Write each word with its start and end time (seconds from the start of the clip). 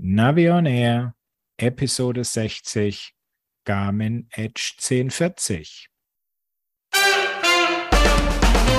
Navi 0.00 0.50
on 0.50 0.66
Air, 0.66 1.14
Episode 1.56 2.24
60, 2.24 3.14
Garmin 3.64 4.26
Edge 4.32 4.74
1040. 4.76 5.88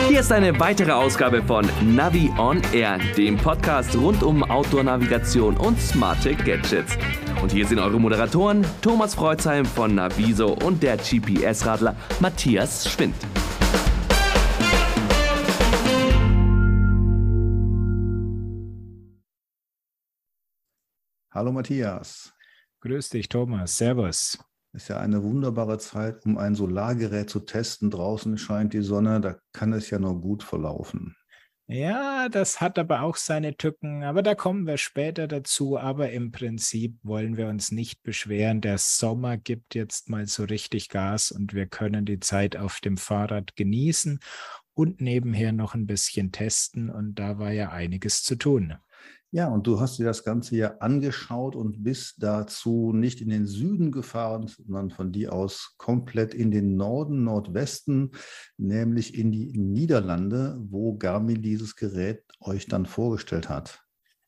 Hier 0.09 0.19
ist 0.19 0.31
eine 0.33 0.59
weitere 0.59 0.91
Ausgabe 0.91 1.41
von 1.41 1.65
Navi 1.95 2.29
on 2.37 2.61
Air, 2.73 2.99
dem 3.15 3.37
Podcast 3.37 3.95
rund 3.95 4.23
um 4.23 4.43
Outdoor-Navigation 4.43 5.55
und 5.55 5.79
smarte 5.79 6.35
Gadgets. 6.35 6.97
Und 7.41 7.53
hier 7.53 7.65
sind 7.65 7.79
eure 7.79 7.97
Moderatoren 7.97 8.65
Thomas 8.81 9.15
Freuzheim 9.15 9.65
von 9.65 9.95
Naviso 9.95 10.49
und 10.65 10.83
der 10.83 10.97
GPS-Radler 10.97 11.95
Matthias 12.19 12.91
Schwind. 12.91 13.15
Hallo 21.35 21.51
Matthias. 21.51 22.33
Grüß 22.79 23.09
dich, 23.09 23.27
Thomas. 23.27 23.75
Servus. 23.75 24.39
Ist 24.71 24.87
ja 24.87 25.01
eine 25.01 25.21
wunderbare 25.21 25.77
Zeit, 25.79 26.25
um 26.25 26.37
ein 26.37 26.55
Solargerät 26.55 27.29
zu 27.29 27.41
testen. 27.41 27.91
Draußen 27.91 28.37
scheint 28.37 28.71
die 28.71 28.81
Sonne, 28.81 29.19
da 29.19 29.37
kann 29.51 29.73
es 29.73 29.89
ja 29.89 29.99
nur 29.99 30.21
gut 30.21 30.43
verlaufen. 30.43 31.13
Ja, 31.67 32.29
das 32.29 32.61
hat 32.61 32.79
aber 32.79 33.01
auch 33.01 33.17
seine 33.17 33.57
Tücken, 33.57 34.03
aber 34.03 34.23
da 34.23 34.33
kommen 34.33 34.65
wir 34.65 34.77
später 34.77 35.27
dazu. 35.27 35.77
Aber 35.77 36.09
im 36.11 36.31
Prinzip 36.31 36.99
wollen 37.03 37.35
wir 37.35 37.49
uns 37.49 37.69
nicht 37.69 38.01
beschweren. 38.01 38.61
Der 38.61 38.77
Sommer 38.77 39.35
gibt 39.35 39.75
jetzt 39.75 40.07
mal 40.07 40.27
so 40.27 40.45
richtig 40.45 40.87
Gas 40.87 41.31
und 41.31 41.53
wir 41.53 41.65
können 41.65 42.05
die 42.05 42.21
Zeit 42.21 42.55
auf 42.55 42.79
dem 42.79 42.95
Fahrrad 42.95 43.57
genießen 43.57 44.21
und 44.73 45.01
nebenher 45.01 45.51
noch 45.51 45.75
ein 45.75 45.85
bisschen 45.85 46.31
testen. 46.31 46.89
Und 46.89 47.15
da 47.15 47.39
war 47.39 47.51
ja 47.51 47.71
einiges 47.71 48.23
zu 48.23 48.37
tun. 48.37 48.75
Ja, 49.35 49.49
und 49.49 49.67
du 49.67 49.81
hast 49.81 49.99
dir 49.99 50.05
das 50.05 50.23
Ganze 50.23 50.55
ja 50.55 50.77
angeschaut 50.77 51.57
und 51.57 51.83
bist 51.83 52.23
dazu 52.23 52.93
nicht 52.93 53.19
in 53.19 53.27
den 53.27 53.47
Süden 53.47 53.91
gefahren, 53.91 54.47
sondern 54.47 54.91
von 54.91 55.11
dir 55.11 55.33
aus 55.33 55.75
komplett 55.77 56.33
in 56.33 56.51
den 56.51 56.77
Norden, 56.77 57.25
Nordwesten, 57.25 58.11
nämlich 58.55 59.13
in 59.13 59.33
die 59.33 59.51
Niederlande, 59.57 60.55
wo 60.61 60.95
Garmin 60.95 61.41
dieses 61.41 61.75
Gerät 61.75 62.23
euch 62.39 62.67
dann 62.67 62.85
vorgestellt 62.85 63.49
hat. 63.49 63.83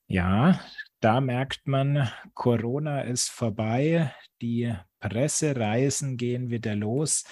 Ja, 0.08 0.60
da 1.00 1.22
merkt 1.22 1.70
man, 1.70 2.10
Corona 2.34 3.00
ist 3.00 3.30
vorbei, 3.30 4.14
die 4.42 4.76
Pressereisen 5.00 6.18
gehen 6.18 6.50
wieder 6.50 6.76
los. 6.76 7.24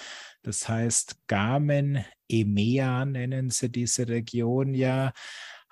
Das 0.42 0.66
heißt, 0.66 1.26
Garmin, 1.26 2.06
EMEA 2.26 3.04
nennen 3.04 3.50
sie 3.50 3.68
diese 3.68 4.08
Region 4.08 4.72
ja, 4.72 5.12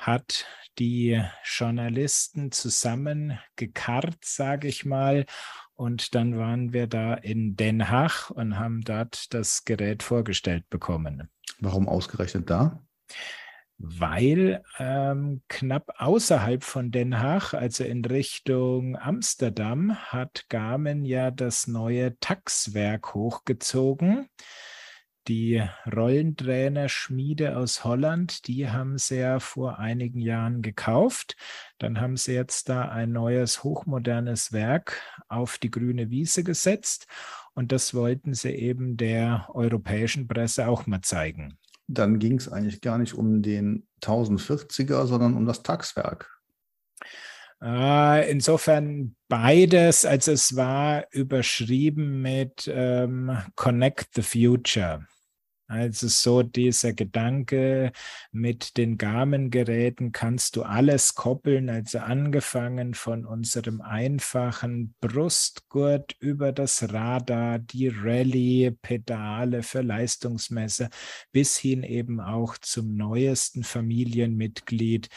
hat 0.06 0.46
die 0.78 1.22
Journalisten 1.44 2.50
zusammengekarrt, 2.52 4.18
sage 4.24 4.68
ich 4.68 4.84
mal. 4.84 5.26
Und 5.74 6.14
dann 6.14 6.38
waren 6.38 6.72
wir 6.72 6.86
da 6.86 7.14
in 7.14 7.56
Den 7.56 7.90
Haag 7.90 8.30
und 8.30 8.58
haben 8.58 8.82
dort 8.82 9.32
das 9.34 9.64
Gerät 9.64 10.02
vorgestellt 10.02 10.68
bekommen. 10.70 11.28
Warum 11.60 11.88
ausgerechnet 11.88 12.50
da? 12.50 12.82
Weil 13.76 14.62
ähm, 14.78 15.42
knapp 15.48 15.94
außerhalb 15.98 16.62
von 16.62 16.92
Den 16.92 17.18
Haag, 17.20 17.54
also 17.54 17.82
in 17.82 18.04
Richtung 18.04 18.96
Amsterdam, 18.96 19.96
hat 19.96 20.46
Garmin 20.48 21.04
ja 21.04 21.32
das 21.32 21.66
neue 21.66 22.18
Taxwerk 22.20 23.14
hochgezogen 23.14 24.28
die 25.28 25.62
Rollentrainer-Schmiede 25.90 27.56
aus 27.56 27.84
Holland, 27.84 28.46
die 28.46 28.70
haben 28.70 28.98
sie 28.98 29.18
ja 29.18 29.40
vor 29.40 29.78
einigen 29.78 30.20
Jahren 30.20 30.62
gekauft. 30.62 31.36
Dann 31.78 32.00
haben 32.00 32.16
sie 32.16 32.34
jetzt 32.34 32.68
da 32.68 32.88
ein 32.88 33.12
neues, 33.12 33.64
hochmodernes 33.64 34.52
Werk 34.52 35.00
auf 35.28 35.58
die 35.58 35.70
grüne 35.70 36.10
Wiese 36.10 36.44
gesetzt. 36.44 37.06
Und 37.54 37.72
das 37.72 37.94
wollten 37.94 38.34
sie 38.34 38.50
eben 38.50 38.96
der 38.96 39.48
europäischen 39.52 40.28
Presse 40.28 40.68
auch 40.68 40.86
mal 40.86 41.02
zeigen. 41.02 41.58
Dann 41.86 42.18
ging 42.18 42.38
es 42.38 42.48
eigentlich 42.48 42.80
gar 42.80 42.98
nicht 42.98 43.14
um 43.14 43.42
den 43.42 43.86
1040er, 44.02 45.06
sondern 45.06 45.34
um 45.34 45.46
das 45.46 45.62
Taxwerk. 45.62 46.40
Äh, 47.62 48.30
insofern 48.30 49.16
beides, 49.28 50.04
also 50.04 50.32
es 50.32 50.54
war 50.56 51.06
überschrieben 51.12 52.20
mit 52.20 52.70
ähm, 52.72 53.38
Connect 53.54 54.08
the 54.14 54.22
Future. 54.22 55.06
Also 55.66 56.08
so 56.08 56.42
dieser 56.42 56.92
Gedanke, 56.92 57.92
mit 58.32 58.76
den 58.76 58.98
Garmin-Geräten 58.98 60.12
kannst 60.12 60.56
du 60.56 60.62
alles 60.62 61.14
koppeln, 61.14 61.70
also 61.70 62.00
angefangen 62.00 62.92
von 62.92 63.24
unserem 63.24 63.80
einfachen 63.80 64.94
Brustgurt 65.00 66.16
über 66.20 66.52
das 66.52 66.92
Radar, 66.92 67.58
die 67.58 67.88
Rallye, 67.88 68.72
Pedale 68.82 69.62
für 69.62 69.80
Leistungsmesser 69.80 70.90
bis 71.32 71.56
hin 71.56 71.82
eben 71.82 72.20
auch 72.20 72.58
zum 72.58 72.94
neuesten 72.94 73.64
Familienmitglied, 73.64 75.08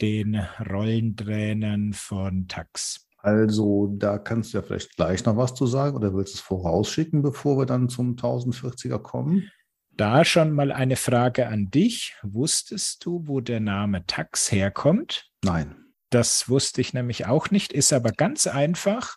den 0.00 0.36
Rollentrainern 0.70 1.92
von 1.92 2.46
Tax. 2.46 3.08
Also 3.20 3.92
da 3.98 4.18
kannst 4.18 4.52
du 4.54 4.58
ja 4.58 4.62
vielleicht 4.62 4.94
gleich 4.96 5.24
noch 5.24 5.36
was 5.36 5.54
zu 5.54 5.66
sagen 5.66 5.96
oder 5.96 6.14
willst 6.14 6.34
du 6.34 6.36
es 6.36 6.40
vorausschicken, 6.40 7.20
bevor 7.20 7.58
wir 7.58 7.66
dann 7.66 7.88
zum 7.88 8.14
1040er 8.14 9.00
kommen? 9.00 9.50
Da 9.98 10.24
schon 10.24 10.52
mal 10.52 10.70
eine 10.70 10.94
Frage 10.94 11.48
an 11.48 11.72
dich. 11.72 12.14
Wusstest 12.22 13.04
du, 13.04 13.26
wo 13.26 13.40
der 13.40 13.58
Name 13.58 14.06
Tax 14.06 14.52
herkommt? 14.52 15.28
Nein. 15.42 15.74
Das 16.10 16.48
wusste 16.48 16.80
ich 16.80 16.94
nämlich 16.94 17.26
auch 17.26 17.50
nicht, 17.50 17.72
ist 17.72 17.92
aber 17.92 18.12
ganz 18.12 18.46
einfach. 18.46 19.16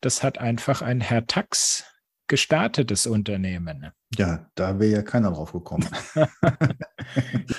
Das 0.00 0.22
hat 0.22 0.38
einfach 0.38 0.80
ein 0.80 1.02
Herr 1.02 1.26
Tax 1.26 1.84
gestartetes 2.26 3.06
Unternehmen. 3.06 3.92
Ja, 4.16 4.46
da 4.54 4.80
wäre 4.80 4.92
ja 4.92 5.02
keiner 5.02 5.30
drauf 5.30 5.52
gekommen. 5.52 5.86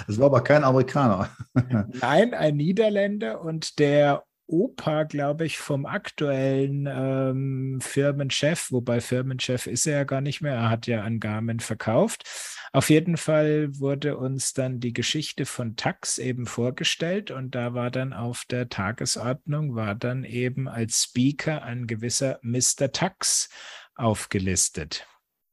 das 0.08 0.18
war 0.18 0.26
aber 0.26 0.42
kein 0.44 0.64
Amerikaner. 0.64 1.30
Nein, 1.53 2.34
ein 2.34 2.56
Niederländer 2.56 3.42
und 3.42 3.78
der 3.78 4.24
Opa, 4.48 5.04
glaube 5.04 5.46
ich, 5.46 5.58
vom 5.58 5.88
aktuellen 5.88 6.88
ähm, 6.88 7.80
Firmenchef, 7.82 8.72
wobei 8.72 9.02
Firmenchef 9.02 9.66
ist 9.66 9.88
er 9.88 9.98
ja 9.98 10.04
gar 10.04 10.22
nicht 10.22 10.42
mehr, 10.42 10.54
er 10.54 10.70
hat 10.70 10.86
ja 10.86 11.02
an 11.02 11.20
Garmin 11.20 11.60
verkauft. 11.60 12.24
Auf 12.72 12.90
jeden 12.90 13.18
Fall 13.18 13.80
wurde 13.80 14.18
uns 14.18 14.54
dann 14.54 14.80
die 14.80 14.94
Geschichte 14.94 15.46
von 15.46 15.76
Tax 15.76 16.20
eben 16.20 16.46
vorgestellt 16.46 17.32
und 17.32 17.56
da 17.56 17.74
war 17.74 17.90
dann 17.90 18.14
auf 18.14 18.46
der 18.46 18.70
Tagesordnung, 18.70 19.76
war 19.76 19.96
dann 19.96 20.24
eben 20.24 20.68
als 20.68 21.04
Speaker 21.04 21.64
ein 21.64 21.88
gewisser 21.88 22.40
Mr. 22.44 22.92
Tax 22.92 23.50
aufgelistet. 23.96 25.08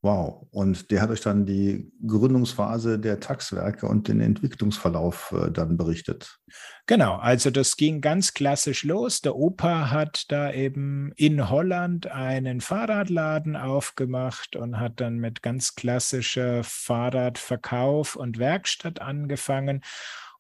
Wow, 0.05 0.49
und 0.51 0.91
der 0.91 1.01
hat 1.01 1.11
euch 1.11 1.21
dann 1.21 1.47
die 1.47 1.93
Gründungsphase 2.05 2.99
der 2.99 3.21
Taxwerke 3.21 3.87
und 3.87 4.09
den 4.09 4.21
Entwicklungsverlauf 4.21 5.33
äh, 5.33 5.53
dann 5.53 5.77
berichtet. 5.77 6.41
Genau, 6.87 7.15
also 7.15 7.53
das 7.53 7.77
ging 7.77 8.01
ganz 8.01 8.35
klassisch 8.35 8.83
los. 8.83 9.21
Der 9.21 9.37
Opa 9.37 9.93
hat 9.93 10.25
da 10.29 10.53
eben 10.53 11.13
in 11.15 11.49
Holland 11.49 12.09
einen 12.09 12.61
Fahrradladen 12.61 13.55
aufgemacht 13.55 14.57
und 14.57 14.81
hat 14.81 15.01
dann 15.01 15.19
mit 15.19 15.41
ganz 15.41 15.77
klassischer 15.77 16.65
Fahrradverkauf 16.65 18.17
und 18.17 18.41
Werkstatt 18.41 19.01
angefangen 19.01 19.83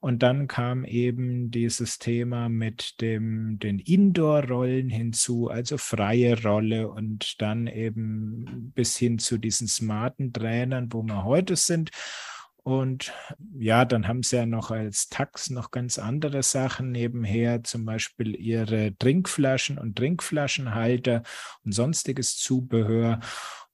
und 0.02 0.24
dann 0.24 0.48
kam 0.48 0.84
eben 0.84 1.52
dieses 1.52 2.00
Thema 2.00 2.48
mit 2.48 3.00
dem, 3.00 3.60
den 3.60 3.78
Indoor-Rollen 3.78 4.90
hinzu, 4.90 5.48
also 5.48 5.78
freie 5.78 6.42
Rolle 6.42 6.90
und 6.90 7.40
dann 7.40 7.68
eben 7.68 8.72
bis 8.74 8.96
hin 8.96 9.20
zu 9.20 9.38
diesen 9.38 9.68
smarten 9.68 10.32
Trainern, 10.32 10.92
wo 10.92 11.04
wir 11.04 11.22
heute 11.22 11.54
sind. 11.54 11.90
Und 12.64 13.12
ja, 13.56 13.84
dann 13.84 14.08
haben 14.08 14.24
sie 14.24 14.38
ja 14.38 14.44
noch 14.46 14.72
als 14.72 15.08
Tax 15.08 15.50
noch 15.50 15.70
ganz 15.70 16.00
andere 16.00 16.42
Sachen 16.42 16.90
nebenher, 16.90 17.62
zum 17.62 17.84
Beispiel 17.84 18.34
ihre 18.34 18.96
Trinkflaschen 18.98 19.78
und 19.78 19.94
Trinkflaschenhalter 19.94 21.22
und 21.64 21.70
sonstiges 21.70 22.36
Zubehör. 22.38 23.20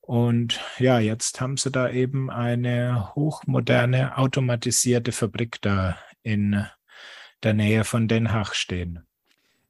Und 0.03 0.61
ja, 0.79 0.99
jetzt 0.99 1.41
haben 1.41 1.57
sie 1.57 1.71
da 1.71 1.89
eben 1.89 2.29
eine 2.29 3.15
hochmoderne 3.15 4.19
automatisierte 4.19 5.13
Fabrik 5.13 5.57
da 5.63 5.97
in 6.23 6.65
der 7.43 7.55
Nähe 7.55 7.85
von 7.85 8.09
Den 8.09 8.32
Haag 8.32 8.55
stehen. 8.55 9.00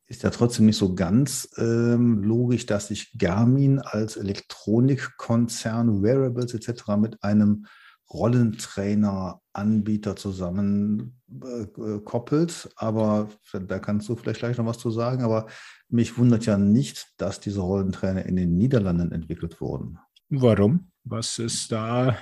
Ist 0.07 0.23
ja 0.23 0.31
trotzdem 0.31 0.67
nicht 0.67 0.79
so 0.79 0.95
ganz 0.95 1.51
ähm, 1.59 2.23
logisch, 2.23 2.65
dass 2.65 2.89
sich 2.89 3.13
Garmin 3.19 3.79
als 3.79 4.17
Elektronikkonzern, 4.17 6.03
Wearables 6.03 6.55
etc. 6.55 6.97
mit 6.97 7.23
einem 7.23 7.67
Rollentrainer-Anbieter 8.11 10.17
zusammen 10.17 11.21
äh, 11.31 11.67
koppelt. 12.05 12.71
Aber 12.77 13.29
da 13.53 13.79
kannst 13.79 14.09
du 14.09 14.17
vielleicht 14.17 14.41
gleich 14.41 14.57
noch 14.57 14.65
was 14.65 14.79
zu 14.79 14.91
sagen. 14.91 15.23
Aber 15.23 15.47
mich 15.91 16.17
wundert 16.17 16.47
ja 16.47 16.57
nicht, 16.57 17.09
dass 17.19 17.41
diese 17.41 17.61
Rollentrainer 17.61 18.25
in 18.25 18.37
den 18.37 18.57
Niederlanden 18.57 19.13
entwickelt 19.13 19.61
wurden. 19.61 19.99
Warum? 20.31 20.91
Was 21.05 21.39
ist 21.39 21.71
da 21.71 22.17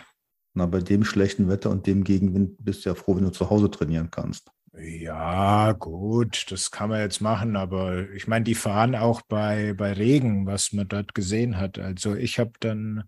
na, 0.56 0.66
bei 0.66 0.80
dem 0.80 1.04
schlechten 1.04 1.48
Wetter 1.48 1.70
und 1.70 1.86
dem 1.86 2.02
Gegenwind 2.02 2.64
bist 2.64 2.84
du 2.84 2.90
ja 2.90 2.94
froh, 2.94 3.16
wenn 3.16 3.24
du 3.24 3.30
zu 3.30 3.50
Hause 3.50 3.70
trainieren 3.70 4.10
kannst. 4.10 4.50
Ja, 4.78 5.72
gut, 5.72 6.46
das 6.50 6.70
kann 6.70 6.90
man 6.90 7.00
jetzt 7.00 7.20
machen, 7.20 7.56
aber 7.56 8.10
ich 8.10 8.26
meine, 8.26 8.44
die 8.44 8.54
fahren 8.54 8.94
auch 8.94 9.22
bei, 9.22 9.74
bei 9.74 9.92
Regen, 9.92 10.46
was 10.46 10.72
man 10.72 10.88
dort 10.88 11.14
gesehen 11.14 11.58
hat. 11.58 11.78
Also 11.78 12.14
ich 12.14 12.38
habe 12.38 12.52
dann 12.60 13.04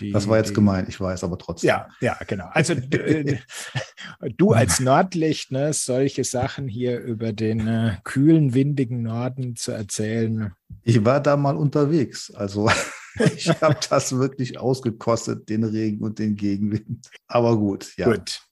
die, 0.00 0.12
das 0.12 0.28
war 0.28 0.38
jetzt 0.38 0.50
die, 0.50 0.54
gemein, 0.54 0.86
ich 0.88 1.00
weiß, 1.00 1.24
aber 1.24 1.38
trotzdem. 1.38 1.68
Ja, 1.68 1.88
ja, 2.00 2.18
genau. 2.26 2.48
Also 2.52 2.72
äh, 2.72 3.38
du 4.36 4.52
als 4.52 4.80
Nordlicht, 4.80 5.52
ne, 5.52 5.72
solche 5.72 6.24
Sachen 6.24 6.68
hier 6.68 7.00
über 7.00 7.32
den 7.32 7.66
äh, 7.66 7.96
kühlen, 8.02 8.54
windigen 8.54 9.02
Norden 9.02 9.56
zu 9.56 9.72
erzählen. 9.72 10.52
Ich 10.82 11.04
war 11.04 11.20
da 11.20 11.36
mal 11.36 11.56
unterwegs, 11.56 12.32
also 12.34 12.70
ich 13.36 13.48
habe 13.48 13.78
das 13.88 14.16
wirklich 14.16 14.58
ausgekostet, 14.58 15.48
den 15.48 15.64
Regen 15.64 16.02
und 16.02 16.18
den 16.18 16.36
Gegenwind. 16.36 17.08
Aber 17.26 17.56
gut, 17.56 17.96
ja. 17.96 18.10
Gut. 18.10 18.42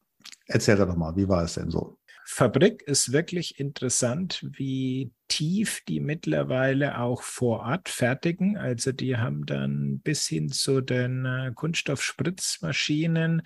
Erzähl 0.46 0.76
doch 0.76 0.96
mal, 0.96 1.16
wie 1.16 1.28
war 1.28 1.44
es 1.44 1.54
denn 1.54 1.70
so? 1.70 1.98
Fabrik 2.24 2.82
ist 2.82 3.12
wirklich 3.12 3.58
interessant, 3.58 4.46
wie 4.56 5.12
tief 5.28 5.82
die 5.86 6.00
mittlerweile 6.00 6.98
auch 6.98 7.22
vor 7.22 7.60
Ort 7.60 7.88
fertigen. 7.88 8.56
Also 8.56 8.92
die 8.92 9.16
haben 9.16 9.44
dann 9.44 9.98
bis 10.00 10.26
hin 10.26 10.48
zu 10.48 10.80
den 10.80 11.26
äh, 11.26 11.52
Kunststoffspritzmaschinen 11.54 13.42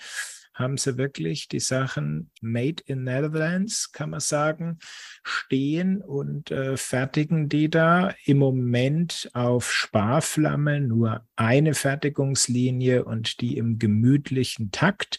haben 0.57 0.79
sie 0.79 0.97
wirklich 0.97 1.49
die 1.49 1.61
Sachen 1.61 2.31
made 2.41 2.83
in 2.87 3.05
Netherlands, 3.05 3.93
kann 3.93 4.11
man 4.11 4.21
sagen, 4.21 4.79
stehen 5.23 6.01
und 6.01 6.51
äh, 6.51 6.77
fertigen 6.77 7.49
die 7.49 7.69
da 7.69 8.15
im 8.25 8.39
Moment 8.39 9.31
auf 9.35 9.71
Sparflamme 9.71 10.81
nur 10.81 11.27
eine 11.37 11.75
Fertigungslinie 11.75 13.05
und 13.05 13.41
die 13.43 13.59
im 13.59 13.79
gemütlichen 13.79 14.71
Takt. 14.71 15.19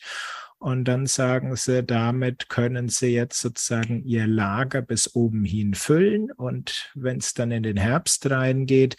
Und 0.60 0.86
dann 0.86 1.06
sagen 1.06 1.56
sie, 1.56 1.84
damit 1.84 2.50
können 2.50 2.90
sie 2.90 3.10
jetzt 3.10 3.40
sozusagen 3.40 4.04
ihr 4.04 4.26
Lager 4.26 4.82
bis 4.82 5.14
oben 5.14 5.44
hin 5.44 5.76
füllen. 5.76 6.32
Und 6.32 6.92
wenn 6.96 7.18
es 7.18 7.36
dann 7.36 7.52
in 7.52 7.62
den 7.62 7.78
Herbst 7.78 8.30
reingeht, 8.30 8.96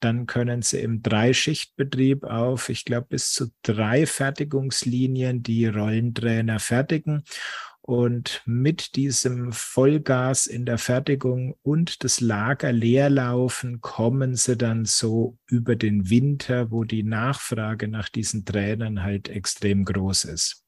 dann 0.00 0.26
können 0.26 0.62
sie 0.62 0.80
im 0.80 1.02
Dreischichtbetrieb 1.02 2.24
auf, 2.24 2.70
ich 2.70 2.86
glaube, 2.86 3.08
bis 3.10 3.32
zu 3.32 3.52
drei 3.62 4.06
Fertigungslinien 4.06 5.42
die 5.42 5.66
Rollentrainer 5.66 6.58
fertigen. 6.58 7.22
Und 7.82 8.40
mit 8.46 8.96
diesem 8.96 9.52
Vollgas 9.52 10.46
in 10.46 10.64
der 10.64 10.78
Fertigung 10.78 11.54
und 11.60 12.02
das 12.02 12.22
Lager 12.22 12.72
leerlaufen 12.72 13.82
kommen 13.82 14.36
sie 14.36 14.56
dann 14.56 14.86
so 14.86 15.36
über 15.46 15.76
den 15.76 16.08
Winter, 16.08 16.70
wo 16.70 16.84
die 16.84 17.02
Nachfrage 17.02 17.88
nach 17.88 18.08
diesen 18.08 18.46
Trainern 18.46 19.02
halt 19.02 19.28
extrem 19.28 19.84
groß 19.84 20.24
ist. 20.24 20.63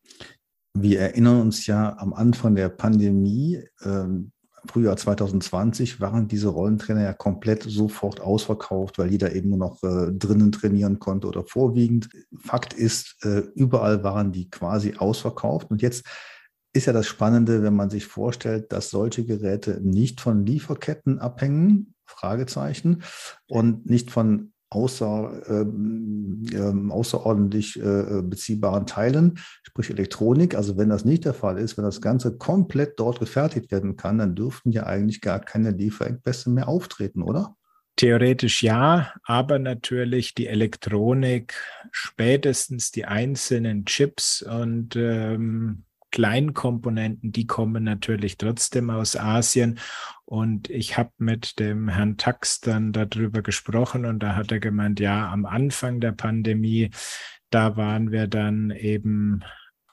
Wir 0.79 1.01
erinnern 1.01 1.41
uns 1.41 1.67
ja 1.67 1.97
am 1.99 2.13
Anfang 2.13 2.55
der 2.55 2.69
Pandemie, 2.69 3.63
ähm, 3.83 4.33
Frühjahr 4.67 4.97
2020, 4.97 6.01
waren 6.01 6.29
diese 6.29 6.49
Rollentrainer 6.49 7.03
ja 7.03 7.15
komplett 7.15 7.63
sofort 7.63 8.21
ausverkauft, 8.21 8.99
weil 8.99 9.11
jeder 9.11 9.35
eben 9.35 9.51
nur 9.51 9.59
noch 9.59 9.83
äh, 9.83 10.13
drinnen 10.13 10.53
trainieren 10.53 10.99
konnte 10.99 11.29
oder 11.29 11.45
vorwiegend. 11.45 12.11
Fakt 12.39 12.75
ist, 12.75 13.17
äh, 13.25 13.45
überall 13.55 14.05
waren 14.05 14.33
die 14.33 14.51
quasi 14.51 14.97
ausverkauft. 14.99 15.71
Und 15.71 15.81
jetzt 15.81 16.05
ist 16.75 16.87
ja 16.87 16.93
das 16.93 17.07
Spannende, 17.07 17.63
wenn 17.63 17.75
man 17.75 17.89
sich 17.89 18.05
vorstellt, 18.07 18.71
dass 18.71 18.91
solche 18.91 19.25
Geräte 19.25 19.81
nicht 19.83 20.21
von 20.21 20.45
Lieferketten 20.45 21.21
abhängen, 21.21 21.95
Fragezeichen, 22.05 23.03
und 23.49 23.89
nicht 23.89 24.11
von 24.11 24.53
außer, 24.71 25.43
ähm, 25.49 26.43
ähm, 26.53 26.91
außerordentlich 26.91 27.81
äh, 27.81 28.23
beziehbaren 28.23 28.87
Teilen, 28.87 29.39
sprich 29.63 29.91
Elektronik. 29.91 30.55
Also 30.55 30.77
wenn 30.77 30.89
das 30.89 31.05
nicht 31.05 31.25
der 31.25 31.35
Fall 31.35 31.59
ist, 31.59 31.77
wenn 31.77 31.85
das 31.85 32.01
Ganze 32.01 32.37
komplett 32.37 32.99
dort 32.99 33.21
gefertigt 33.21 33.71
werden 33.71 33.97
kann, 33.97 34.19
dann 34.19 34.35
dürften 34.35 34.73
ja 34.73 34.85
eigentlich 34.85 35.21
gar 35.21 35.41
keine 35.41 35.71
Lieferengpässe 35.71 36.51
mehr 36.51 36.69
auftreten, 36.69 37.23
oder? 37.23 37.57
Theoretisch 37.97 38.63
ja, 38.63 39.15
aber 39.23 39.59
natürlich 39.59 40.35
die 40.35 40.49
Elektronik, 40.49 41.55
spätestens 41.93 42.91
die 42.91 43.07
einzelnen 43.07 43.87
Chips 43.87 44.43
und 44.43 44.97
ähm, 44.97 45.86
Kleinkomponenten, 46.17 47.31
die 47.31 47.47
kommen 47.47 47.85
natürlich 47.85 48.39
trotzdem 48.39 48.89
aus 48.89 49.17
Asien. 49.17 49.79
Und 50.25 50.71
ich 50.71 50.97
habe 50.97 51.11
mit 51.19 51.59
dem 51.59 51.91
Herrn 51.91 52.17
Tax 52.17 52.61
dann 52.61 52.95
darüber 52.95 53.43
gesprochen 53.43 54.07
und 54.07 54.21
da 54.21 54.35
hat 54.35 54.51
er 54.51 54.59
gemeint, 54.59 54.99
ja, 54.99 55.31
am 55.31 55.45
Anfang 55.45 56.01
der 56.01 56.13
Pandemie, 56.13 56.89
da 57.51 57.77
waren 57.77 58.13
wir 58.13 58.29
dann 58.29 58.71
eben 58.71 59.45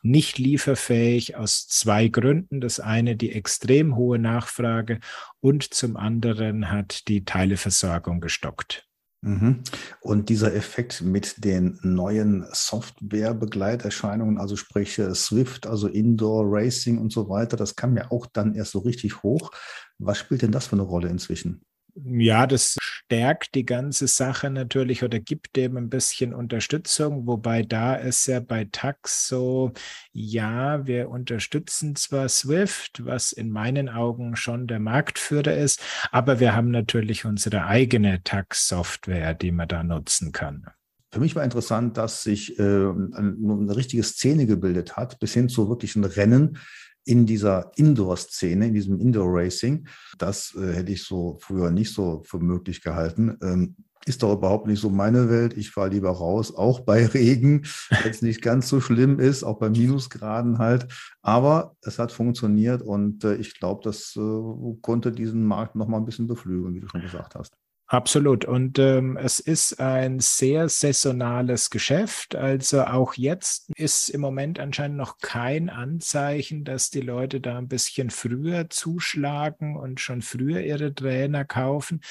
nicht 0.01 0.37
lieferfähig 0.37 1.35
aus 1.35 1.67
zwei 1.67 2.07
Gründen. 2.07 2.61
Das 2.61 2.79
eine 2.79 3.17
die 3.17 3.33
extrem 3.33 3.97
hohe 3.97 4.17
Nachfrage 4.17 5.01
und 5.41 5.73
zum 5.73 5.97
anderen 5.97 6.71
hat 6.71 7.09
die 7.09 7.25
Teileversorgung 7.25 8.21
gestockt. 8.21 8.87
Mhm. 9.23 9.61
Und 10.01 10.27
dieser 10.27 10.53
Effekt 10.53 11.01
mit 11.01 11.45
den 11.45 11.79
neuen 11.81 12.45
Software-Begleiterscheinungen, 12.51 14.37
also 14.37 14.57
sprich 14.57 14.99
äh, 14.99 15.15
Swift, 15.15 15.65
also 15.65 15.87
Indoor 15.87 16.43
Racing 16.45 16.97
und 16.97 17.13
so 17.13 17.29
weiter, 17.29 17.55
das 17.55 17.77
kam 17.77 17.95
ja 17.95 18.11
auch 18.11 18.25
dann 18.25 18.53
erst 18.53 18.71
so 18.71 18.79
richtig 18.79 19.23
hoch. 19.23 19.51
Was 19.97 20.17
spielt 20.17 20.41
denn 20.41 20.51
das 20.51 20.67
für 20.67 20.75
eine 20.75 20.81
Rolle 20.81 21.07
inzwischen? 21.07 21.63
Ja, 21.95 22.47
das 22.47 22.75
stärkt 22.81 23.53
die 23.53 23.65
ganze 23.65 24.07
Sache 24.07 24.49
natürlich 24.49 25.03
oder 25.03 25.19
gibt 25.19 25.55
dem 25.55 25.77
ein 25.77 25.89
bisschen 25.89 26.33
Unterstützung, 26.33 27.27
wobei 27.27 27.61
da 27.61 27.95
ist 27.95 28.25
ja 28.25 28.39
bei 28.39 28.67
Tax 28.71 29.27
so, 29.27 29.73
ja, 30.11 30.87
wir 30.87 31.09
unterstützen 31.09 31.95
zwar 31.95 32.29
Swift, 32.29 33.05
was 33.05 33.31
in 33.31 33.51
meinen 33.51 33.89
Augen 33.89 34.35
schon 34.35 34.65
der 34.65 34.79
Marktführer 34.79 35.55
ist, 35.55 35.81
aber 36.11 36.39
wir 36.39 36.55
haben 36.55 36.71
natürlich 36.71 37.25
unsere 37.25 37.65
eigene 37.65 38.23
Tax-Software, 38.23 39.35
die 39.35 39.51
man 39.51 39.67
da 39.67 39.83
nutzen 39.83 40.31
kann. 40.31 40.65
Für 41.11 41.19
mich 41.19 41.35
war 41.35 41.43
interessant, 41.43 41.97
dass 41.97 42.23
sich 42.23 42.57
äh, 42.57 42.63
eine, 42.63 43.75
richtige 43.75 44.01
Szene 44.01 44.47
gebildet 44.47 44.97
hat, 44.97 45.19
bis 45.19 45.35
hin 45.35 45.47
zu 45.47 45.69
wirklichen 45.69 46.03
Rennen, 46.03 46.57
in 47.05 47.25
dieser 47.25 47.71
Indoor-Szene, 47.75 48.67
in 48.67 48.73
diesem 48.73 48.99
Indoor-Racing. 48.99 49.87
Das 50.17 50.55
äh, 50.55 50.73
hätte 50.73 50.91
ich 50.91 51.03
so 51.03 51.37
früher 51.41 51.71
nicht 51.71 51.93
so 51.93 52.23
für 52.25 52.39
möglich 52.39 52.81
gehalten. 52.81 53.37
Ähm, 53.41 53.75
ist 54.05 54.21
doch 54.21 54.33
überhaupt 54.33 54.67
nicht 54.67 54.81
so 54.81 54.89
meine 54.89 55.29
Welt. 55.29 55.55
Ich 55.55 55.71
fahre 55.71 55.89
lieber 55.89 56.09
raus, 56.09 56.53
auch 56.53 56.81
bei 56.81 57.05
Regen, 57.13 57.63
wenn 57.89 58.11
es 58.11 58.21
nicht 58.21 58.41
ganz 58.41 58.67
so 58.67 58.81
schlimm 58.81 59.19
ist, 59.19 59.43
auch 59.43 59.59
bei 59.59 59.69
Minusgraden 59.69 60.57
halt. 60.57 60.87
Aber 61.21 61.75
es 61.81 61.99
hat 61.99 62.11
funktioniert 62.11 62.81
und 62.81 63.23
äh, 63.23 63.35
ich 63.35 63.59
glaube, 63.59 63.81
das 63.83 64.15
äh, 64.17 64.77
konnte 64.81 65.11
diesen 65.11 65.45
Markt 65.45 65.75
noch 65.75 65.87
mal 65.87 65.97
ein 65.97 66.05
bisschen 66.05 66.27
beflügeln, 66.27 66.73
wie 66.73 66.81
du 66.81 66.87
schon 66.87 67.01
gesagt 67.01 67.35
hast. 67.35 67.55
Absolut. 67.93 68.43
Und 68.43 68.79
ähm, 68.79 69.17
es 69.17 69.39
ist 69.39 69.79
ein 69.79 70.19
sehr 70.19 70.67
saisonales 70.67 71.69
Geschäft. 71.69 72.33
Also 72.33 72.85
auch 72.85 73.13
jetzt 73.13 73.69
ist 73.75 74.09
im 74.09 74.19
Moment 74.19 74.59
anscheinend 74.59 74.97
noch 74.97 75.19
kein 75.19 75.69
Anzeichen, 75.69 76.63
dass 76.63 76.89
die 76.89 77.01
Leute 77.01 77.39
da 77.39 77.59
ein 77.59 77.67
bisschen 77.67 78.09
früher 78.09 78.67
zuschlagen 78.71 79.77
und 79.77 79.99
schon 79.99 80.23
früher 80.23 80.61
ihre 80.61 80.95
Trainer 80.95 81.45
kaufen. 81.45 82.01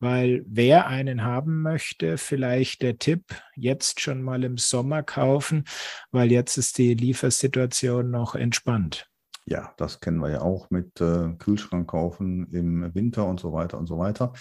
Weil 0.00 0.42
wer 0.48 0.88
einen 0.88 1.22
haben 1.22 1.62
möchte, 1.62 2.18
vielleicht 2.18 2.82
der 2.82 2.98
Tipp, 2.98 3.22
jetzt 3.54 4.00
schon 4.00 4.22
mal 4.22 4.42
im 4.42 4.58
Sommer 4.58 5.04
kaufen, 5.04 5.62
weil 6.10 6.32
jetzt 6.32 6.56
ist 6.56 6.76
die 6.76 6.94
Liefersituation 6.94 8.10
noch 8.10 8.34
entspannt. 8.34 9.08
Ja, 9.46 9.72
das 9.76 10.00
kennen 10.00 10.20
wir 10.20 10.30
ja 10.30 10.40
auch 10.42 10.70
mit 10.70 11.00
äh, 11.00 11.32
Kühlschrank 11.38 11.88
kaufen 11.88 12.46
im 12.52 12.94
Winter 12.94 13.26
und 13.26 13.40
so 13.40 13.52
weiter 13.52 13.78
und 13.78 13.86
so 13.86 13.98
weiter. 13.98 14.32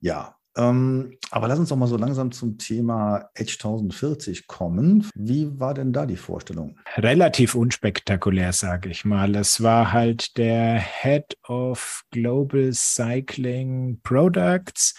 Ja, 0.00 0.36
ähm, 0.56 1.16
aber 1.30 1.46
lass 1.48 1.58
uns 1.58 1.68
doch 1.68 1.76
mal 1.76 1.86
so 1.86 1.96
langsam 1.96 2.32
zum 2.32 2.58
Thema 2.58 3.30
Edge 3.34 3.54
1040 3.54 4.46
kommen. 4.48 5.08
Wie 5.14 5.60
war 5.60 5.74
denn 5.74 5.92
da 5.92 6.06
die 6.06 6.16
Vorstellung? 6.16 6.78
Relativ 6.96 7.54
unspektakulär, 7.54 8.52
sage 8.52 8.90
ich 8.90 9.04
mal. 9.04 9.36
Es 9.36 9.62
war 9.62 9.92
halt 9.92 10.36
der 10.36 10.80
Head 10.80 11.36
of 11.48 12.02
Global 12.10 12.72
Cycling 12.72 14.00
Products 14.02 14.94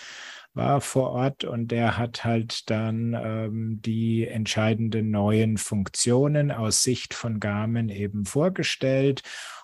war 0.53 0.81
vor 0.81 1.11
Ort 1.11 1.43
und 1.43 1.69
der 1.69 1.97
hat 1.97 2.23
halt 2.23 2.69
dann 2.69 3.13
ähm, 3.13 3.81
die 3.81 4.27
entscheidenden 4.27 5.11
neuen 5.11 5.57
Funktionen 5.57 6.51
aus 6.51 6.83
Sicht 6.83 7.13
von 7.13 7.39
Garmin 7.39 7.89
eben 7.89 8.25
vorgestellt 8.25 9.23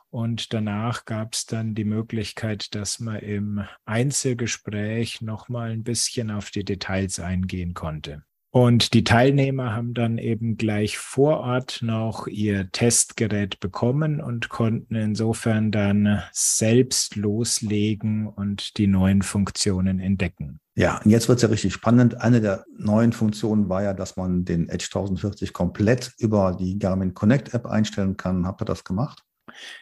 und 0.10 0.54
danach 0.54 1.06
gab 1.06 1.34
es 1.34 1.46
dann 1.46 1.76
die 1.76 1.84
Möglichkeit, 1.84 2.74
dass 2.76 3.00
man 3.00 3.18
im 3.18 3.64
Einzelgespräch 3.86 5.22
nochmal 5.22 5.72
ein 5.72 5.84
bisschen 5.84 6.32
auf 6.32 6.50
die 6.50 6.64
Details 6.64 7.20
eingehen 7.20 7.74
konnte. 7.74 8.24
Und 8.50 8.94
die 8.94 9.04
Teilnehmer 9.04 9.76
haben 9.76 9.94
dann 9.94 10.18
eben 10.18 10.56
gleich 10.56 10.98
vor 10.98 11.42
Ort 11.42 11.80
noch 11.82 12.28
ihr 12.28 12.72
Testgerät 12.72 13.60
bekommen 13.60 14.22
und 14.22 14.48
konnten 14.50 14.96
insofern 14.96 15.72
dann 15.72 16.24
selbst 16.32 17.18
loslegen 17.18 18.28
und 18.28 18.78
die 18.78 18.88
neuen 18.88 19.22
Funktionen 19.22 20.00
entdecken. 20.00 20.62
Ja, 20.78 21.02
und 21.04 21.10
jetzt 21.10 21.28
wird 21.28 21.38
es 21.38 21.42
ja 21.42 21.50
richtig 21.50 21.74
spannend. 21.74 22.22
Eine 22.22 22.40
der 22.40 22.64
neuen 22.78 23.12
Funktionen 23.12 23.68
war 23.68 23.82
ja, 23.82 23.96
dass 23.96 24.16
man 24.16 24.46
den 24.46 24.70
Edge 24.70 24.86
1040 24.86 25.52
komplett 25.52 26.14
über 26.20 26.56
die 26.56 26.78
Garmin 26.78 27.16
Connect 27.16 27.56
App 27.56 27.66
einstellen 27.66 28.16
kann. 28.16 28.46
Habt 28.46 28.62
ihr 28.62 28.66
das 28.66 28.84
gemacht? 28.84 29.24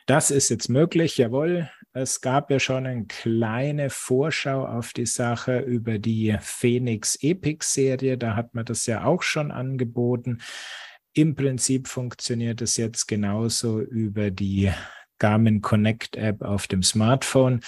Das 0.06 0.32
ist 0.32 0.48
jetzt 0.48 0.70
möglich, 0.70 1.18
jawohl. 1.18 1.70
Es 1.92 2.22
gab 2.22 2.50
ja 2.50 2.62
schon 2.62 2.86
eine 2.86 3.06
kleine 3.08 3.90
Vorschau 3.90 4.66
auf 4.66 4.94
die 4.94 5.06
Sache 5.06 5.60
über 5.60 6.00
die 6.00 6.38
Phoenix 6.40 7.18
Epic 7.22 7.66
Serie. 7.68 8.18
Da 8.18 8.38
hat 8.38 8.54
man 8.54 8.64
das 8.64 8.86
ja 8.86 9.04
auch 9.04 9.22
schon 9.22 9.52
angeboten. 9.52 10.40
Im 11.12 11.36
Prinzip 11.36 11.90
funktioniert 11.90 12.62
es 12.62 12.78
jetzt 12.78 13.08
genauso 13.08 13.82
über 13.82 14.32
die 14.32 14.72
Garmin 15.20 15.60
Connect 15.60 16.16
App 16.16 16.42
auf 16.42 16.68
dem 16.68 16.84
Smartphone. 16.84 17.60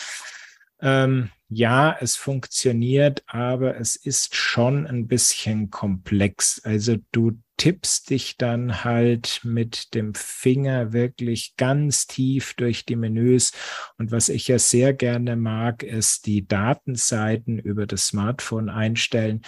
Ähm, 0.80 1.30
ja, 1.50 1.96
es 2.00 2.16
funktioniert, 2.16 3.24
aber 3.28 3.78
es 3.78 3.96
ist 3.96 4.36
schon 4.36 4.86
ein 4.88 5.08
bisschen 5.08 5.70
komplex. 5.70 6.62
Also 6.64 6.98
du 7.12 7.40
tippst 7.58 8.12
dich 8.12 8.38
dann 8.38 8.84
halt 8.84 9.42
mit 9.44 9.96
dem 9.96 10.14
Finger 10.14 10.94
wirklich 10.94 11.56
ganz 11.58 12.06
tief 12.06 12.54
durch 12.54 12.86
die 12.86 12.96
Menüs. 12.96 13.52
Und 13.98 14.12
was 14.12 14.30
ich 14.30 14.48
ja 14.48 14.60
sehr 14.60 14.94
gerne 14.94 15.36
mag, 15.36 15.82
ist 15.82 16.28
die 16.28 16.48
Datenseiten 16.48 17.58
über 17.58 17.88
das 17.88 18.08
Smartphone 18.08 18.70
einstellen. 18.70 19.42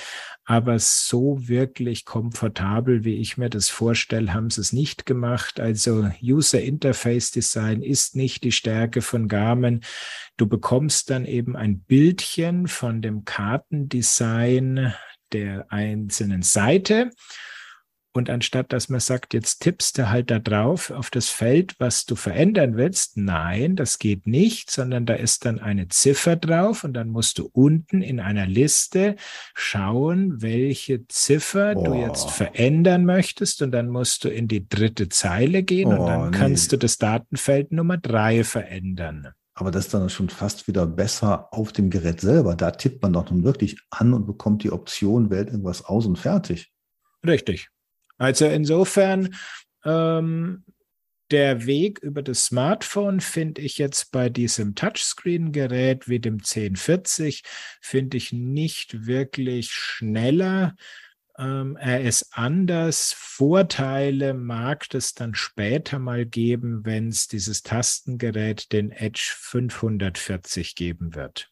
Aber 0.44 0.80
so 0.80 1.48
wirklich 1.48 2.04
komfortabel, 2.06 3.04
wie 3.04 3.16
ich 3.16 3.38
mir 3.38 3.50
das 3.50 3.70
vorstelle, 3.70 4.34
haben 4.34 4.50
sie 4.50 4.62
es 4.62 4.74
nicht 4.74 5.06
gemacht. 5.06 5.60
Also 5.60 6.10
User 6.22 6.62
Interface 6.62 7.30
Design 7.30 7.84
ist 7.84 8.16
nicht 8.16 8.44
die 8.44 8.52
Stärke 8.52 9.04
von 9.04 9.28
Garmin. 9.28 9.82
Du 10.38 10.48
bekommst 10.48 11.12
dann 11.12 11.26
eben 11.26 11.56
ein 11.56 11.82
Bildchen 11.82 12.68
von 12.68 13.04
dem 13.04 13.24
Kartendesign 13.24 14.94
der 15.32 15.72
einzelnen 15.72 16.42
Seite 16.42 17.12
und 18.14 18.30
anstatt 18.30 18.74
dass 18.74 18.90
man 18.90 19.00
sagt, 19.00 19.34
jetzt 19.34 19.60
tippst 19.60 19.98
du 19.98 20.10
halt 20.10 20.32
da 20.32 20.40
drauf 20.40 20.92
auf 20.92 21.10
das 21.10 21.30
Feld, 21.30 21.76
was 21.80 22.06
du 22.06 22.16
verändern 22.16 22.76
willst, 22.76 23.18
nein, 23.18 23.76
das 23.76 24.00
geht 24.00 24.26
nicht, 24.26 24.72
sondern 24.72 25.06
da 25.06 25.14
ist 25.14 25.46
dann 25.46 25.60
eine 25.60 25.88
Ziffer 25.88 26.36
drauf 26.36 26.84
und 26.84 26.94
dann 26.94 27.10
musst 27.10 27.38
du 27.38 27.50
unten 27.52 28.02
in 28.02 28.20
einer 28.20 28.48
Liste 28.48 29.16
schauen, 29.54 30.42
welche 30.42 31.08
Ziffer 31.08 31.74
oh. 31.76 31.84
du 31.84 31.94
jetzt 31.94 32.32
verändern 32.32 33.06
möchtest 33.06 33.62
und 33.62 33.72
dann 33.72 33.90
musst 33.90 34.24
du 34.24 34.30
in 34.30 34.48
die 34.48 34.68
dritte 34.68 35.10
Zeile 35.10 35.64
gehen 35.64 35.94
oh, 35.94 36.02
und 36.02 36.08
dann 36.08 36.30
nee. 36.32 36.38
kannst 36.38 36.72
du 36.72 36.78
das 36.78 36.98
Datenfeld 36.98 37.72
Nummer 37.72 37.98
drei 37.98 38.44
verändern. 38.44 39.30
Aber 39.54 39.72
das 39.72 39.86
ist 39.86 39.94
dann 39.94 40.10
schon 40.10 40.30
fast 40.30 40.70
wieder 40.70 40.88
besser 40.88 41.54
auf 41.54 41.74
dem 41.74 41.90
Gerät 41.90 42.22
selber. 42.22 42.56
Da 42.56 42.72
tippt 42.72 43.02
man 43.02 43.12
doch 43.12 43.30
nun 43.30 43.44
wirklich 43.44 43.78
an 43.90 44.14
und 44.14 44.26
bekommt 44.26 44.64
die 44.64 44.72
Option, 44.72 45.30
wählt 45.30 45.50
irgendwas 45.50 45.84
aus 45.84 46.06
und 46.06 46.18
fertig. 46.18 46.72
Richtig. 47.28 47.70
Also 48.20 48.46
insofern, 48.46 49.36
ähm, 49.84 50.64
der 51.32 51.66
Weg 51.66 52.00
über 52.00 52.24
das 52.24 52.46
Smartphone 52.46 53.22
finde 53.22 53.62
ich 53.62 53.78
jetzt 53.78 54.12
bei 54.12 54.30
diesem 54.30 54.76
Touchscreen-Gerät 54.76 56.10
wie 56.10 56.20
dem 56.20 56.40
1040, 56.40 57.44
finde 57.82 58.18
ich 58.18 58.34
nicht 58.34 59.06
wirklich 59.06 59.72
schneller. 59.72 60.76
Ähm, 61.38 61.78
er 61.78 62.02
ist 62.02 62.32
anders. 62.32 63.14
Vorteile 63.16 64.34
mag 64.34 64.88
es 64.94 65.14
dann 65.14 65.36
später 65.36 66.00
mal 66.00 66.26
geben, 66.26 66.84
wenn 66.84 67.10
es 67.10 67.28
dieses 67.28 67.62
Tastengerät, 67.62 68.72
den 68.74 68.92
Edge 68.92 69.34
540 69.38 70.76
geben 70.76 71.16
wird. 71.16 71.49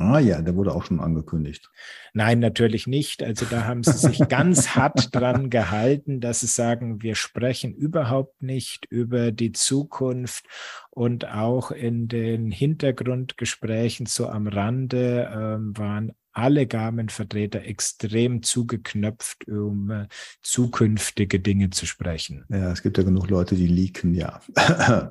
Ah 0.00 0.20
ja, 0.20 0.40
der 0.40 0.54
wurde 0.54 0.76
auch 0.76 0.84
schon 0.84 1.00
angekündigt. 1.00 1.70
Nein, 2.12 2.38
natürlich 2.38 2.86
nicht. 2.86 3.20
Also 3.20 3.46
da 3.46 3.64
haben 3.64 3.82
sie 3.82 3.98
sich 3.98 4.28
ganz 4.28 4.68
hart 4.76 5.12
dran 5.12 5.50
gehalten, 5.50 6.20
dass 6.20 6.38
sie 6.38 6.46
sagen, 6.46 7.02
wir 7.02 7.16
sprechen 7.16 7.74
überhaupt 7.74 8.40
nicht 8.40 8.86
über 8.90 9.32
die 9.32 9.50
Zukunft 9.50 10.46
und 10.90 11.26
auch 11.28 11.72
in 11.72 12.06
den 12.06 12.52
Hintergrundgesprächen 12.52 14.06
so 14.06 14.28
am 14.28 14.46
Rande 14.46 15.32
ähm, 15.34 15.76
waren 15.76 16.12
alle 16.32 16.66
Garmin-Vertreter 16.66 17.62
extrem 17.62 18.42
zugeknöpft, 18.42 19.48
um 19.48 19.90
äh, 19.90 20.08
zukünftige 20.42 21.40
Dinge 21.40 21.70
zu 21.70 21.86
sprechen. 21.86 22.44
Ja, 22.48 22.72
es 22.72 22.82
gibt 22.82 22.98
ja 22.98 23.04
genug 23.04 23.28
Leute, 23.28 23.54
die 23.54 23.66
leaken, 23.66 24.14
ja. 24.14 24.40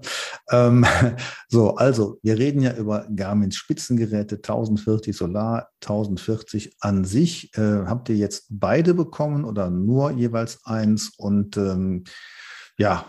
ähm, 0.52 0.86
so, 1.50 1.76
also 1.76 2.20
wir 2.24 2.38
reden 2.38 2.62
ja 2.62 2.76
über 2.76 3.08
Garmins 3.14 3.56
Spitzengeräte 3.56 4.36
1040 4.36 5.16
Solar, 5.16 5.70
1040 5.82 6.78
an 6.80 7.04
sich. 7.04 7.56
Äh, 7.58 7.86
habt 7.86 8.10
ihr 8.10 8.16
jetzt 8.16 8.48
beide 8.50 8.94
bekommen 8.94 9.44
oder 9.44 9.70
nur 9.70 10.12
jeweils 10.12 10.66
eins? 10.66 11.12
Und 11.18 11.58
ähm, 11.58 12.04
ja, 12.78 13.06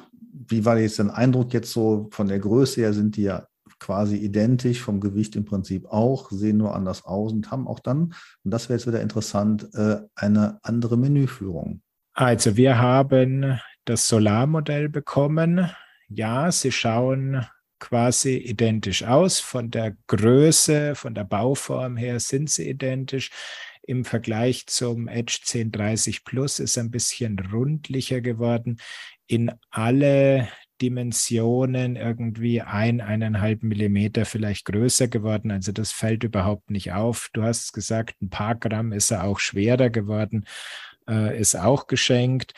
wie 0.49 0.65
war 0.65 0.79
jetzt 0.79 0.99
dein 0.99 1.11
Eindruck 1.11 1.53
jetzt 1.53 1.73
so 1.73 2.09
von 2.13 2.29
der 2.29 2.39
Größe 2.39 2.81
her? 2.81 2.93
Sind 2.93 3.17
die 3.17 3.23
ja 3.23 3.47
quasi 3.79 4.17
identisch, 4.17 4.81
vom 4.81 5.01
Gewicht 5.01 5.37
im 5.37 5.45
Prinzip 5.45 5.87
auch, 5.87 6.31
sehen 6.31 6.59
nur 6.59 6.75
anders 6.75 7.05
aus 7.05 7.33
und 7.33 7.51
haben 7.51 7.69
auch 7.69 7.81
dann, 7.81 8.15
und 8.45 8.51
das 8.51 8.69
wäre 8.69 8.79
jetzt 8.79 8.87
wieder 8.87 9.01
interessant, 9.01 9.69
äh, 9.75 9.99
eine 10.15 10.59
andere 10.63 10.97
Menüführung. 10.97 11.83
Also 12.15 12.57
wir 12.57 12.79
haben 12.79 13.61
das 13.85 14.09
Solarmodell 14.09 14.89
bekommen. 14.89 15.71
Ja, 16.09 16.51
sie 16.51 16.73
schauen 16.73 17.47
quasi 17.79 18.37
identisch 18.37 19.05
aus. 19.05 19.41
Von 19.41 19.71
der 19.71 19.97
Größe, 20.09 20.95
von 20.95 21.15
der 21.15 21.25
Bauform 21.25 21.97
her 21.97 22.21
sind 22.21 22.51
sie 22.51 22.69
identisch. 22.69 23.31
Im 23.83 24.05
Vergleich 24.05 24.67
zum 24.67 25.09
Edge 25.09 25.39
1030 25.43 26.25
Plus 26.25 26.59
ist 26.59 26.77
ein 26.77 26.91
bisschen 26.91 27.39
rundlicher 27.39 28.21
geworden. 28.21 28.79
In 29.27 29.53
alle 29.71 30.49
Dimensionen 30.81 31.97
irgendwie 31.97 32.63
ein, 32.63 33.01
eineinhalb 33.01 33.63
Millimeter 33.63 34.25
vielleicht 34.25 34.65
größer 34.67 35.09
geworden. 35.09 35.51
Also 35.51 35.73
das 35.73 35.93
fällt 35.93 36.25
überhaupt 36.25 36.71
nicht 36.71 36.93
auf. 36.93 37.29
Du 37.33 37.43
hast 37.43 37.73
gesagt, 37.73 38.21
ein 38.23 38.31
paar 38.31 38.55
Gramm 38.55 38.93
ist 38.93 39.11
er 39.11 39.25
auch 39.25 39.39
schwerer 39.39 39.91
geworden, 39.91 40.47
äh, 41.09 41.39
ist 41.39 41.57
auch 41.57 41.87
geschenkt. 41.87 42.53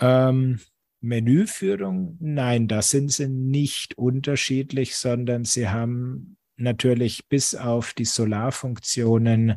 Ähm, 0.00 0.60
Menüführung, 1.00 2.16
nein, 2.20 2.66
da 2.66 2.80
sind 2.80 3.12
sie 3.12 3.28
nicht 3.28 3.98
unterschiedlich, 3.98 4.96
sondern 4.96 5.44
sie 5.44 5.68
haben 5.68 6.38
natürlich 6.56 7.28
bis 7.28 7.54
auf 7.54 7.92
die 7.92 8.04
Solarfunktionen 8.04 9.56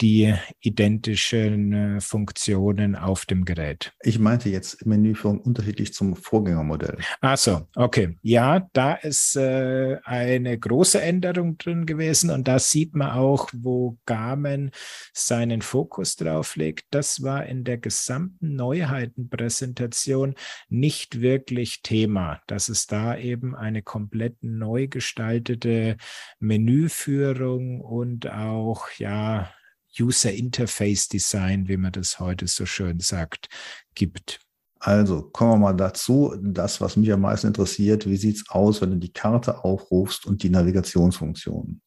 die 0.00 0.34
identischen 0.60 1.72
äh, 1.72 2.00
Funktionen 2.00 2.96
auf 2.96 3.26
dem 3.26 3.44
Gerät. 3.44 3.92
Ich 4.02 4.18
meinte 4.18 4.48
jetzt 4.48 4.86
Menüführung 4.86 5.40
unterschiedlich 5.40 5.92
zum 5.92 6.16
Vorgängermodell. 6.16 6.98
Ach 7.20 7.36
so, 7.36 7.68
okay. 7.76 8.16
Ja, 8.22 8.68
da 8.72 8.94
ist 8.94 9.36
äh, 9.36 9.98
eine 10.04 10.58
große 10.58 11.00
Änderung 11.00 11.58
drin 11.58 11.86
gewesen 11.86 12.30
und 12.30 12.48
da 12.48 12.58
sieht 12.58 12.94
man 12.94 13.10
auch, 13.10 13.48
wo 13.54 13.98
Garmin 14.06 14.70
seinen 15.12 15.62
Fokus 15.62 16.16
drauf 16.16 16.56
legt. 16.56 16.86
Das 16.90 17.22
war 17.22 17.46
in 17.46 17.64
der 17.64 17.78
gesamten 17.78 18.56
Neuheitenpräsentation 18.56 20.34
nicht 20.68 21.20
wirklich 21.20 21.82
Thema, 21.82 22.40
dass 22.46 22.68
es 22.68 22.86
da 22.86 23.16
eben 23.16 23.54
eine 23.54 23.82
komplett 23.82 24.42
neu 24.42 24.88
gestaltete 24.88 25.96
Menüführung 26.38 27.80
und 27.80 28.30
auch 28.30 28.88
ja 28.98 29.50
User 29.98 30.32
Interface 30.32 31.08
Design, 31.08 31.68
wie 31.68 31.76
man 31.76 31.92
das 31.92 32.20
heute 32.20 32.46
so 32.46 32.66
schön 32.66 33.00
sagt, 33.00 33.48
gibt. 33.94 34.40
Also 34.78 35.22
kommen 35.22 35.52
wir 35.52 35.58
mal 35.58 35.76
dazu. 35.76 36.34
Das, 36.40 36.80
was 36.80 36.96
mich 36.96 37.12
am 37.12 37.20
meisten 37.20 37.48
interessiert, 37.48 38.06
wie 38.06 38.16
sieht 38.16 38.36
es 38.36 38.44
aus, 38.48 38.80
wenn 38.80 38.90
du 38.90 38.96
die 38.96 39.12
Karte 39.12 39.62
aufrufst 39.62 40.26
und 40.26 40.42
die 40.42 40.48
Navigationsfunktionen? 40.48 41.82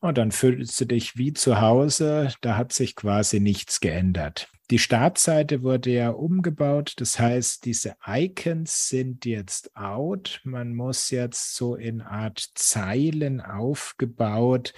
Und 0.00 0.18
dann 0.18 0.32
fühlst 0.32 0.80
du 0.80 0.86
dich 0.86 1.16
wie 1.16 1.32
zu 1.32 1.60
Hause. 1.60 2.32
Da 2.40 2.56
hat 2.56 2.72
sich 2.72 2.96
quasi 2.96 3.40
nichts 3.40 3.80
geändert. 3.80 4.48
Die 4.70 4.78
Startseite 4.78 5.62
wurde 5.62 5.90
ja 5.90 6.10
umgebaut. 6.10 6.94
Das 6.96 7.18
heißt, 7.18 7.64
diese 7.66 7.94
Icons 8.06 8.88
sind 8.88 9.24
jetzt 9.24 9.76
out. 9.76 10.40
Man 10.42 10.74
muss 10.74 11.10
jetzt 11.10 11.54
so 11.54 11.76
in 11.76 12.00
Art 12.00 12.44
Zeilen 12.54 13.40
aufgebaut 13.40 14.72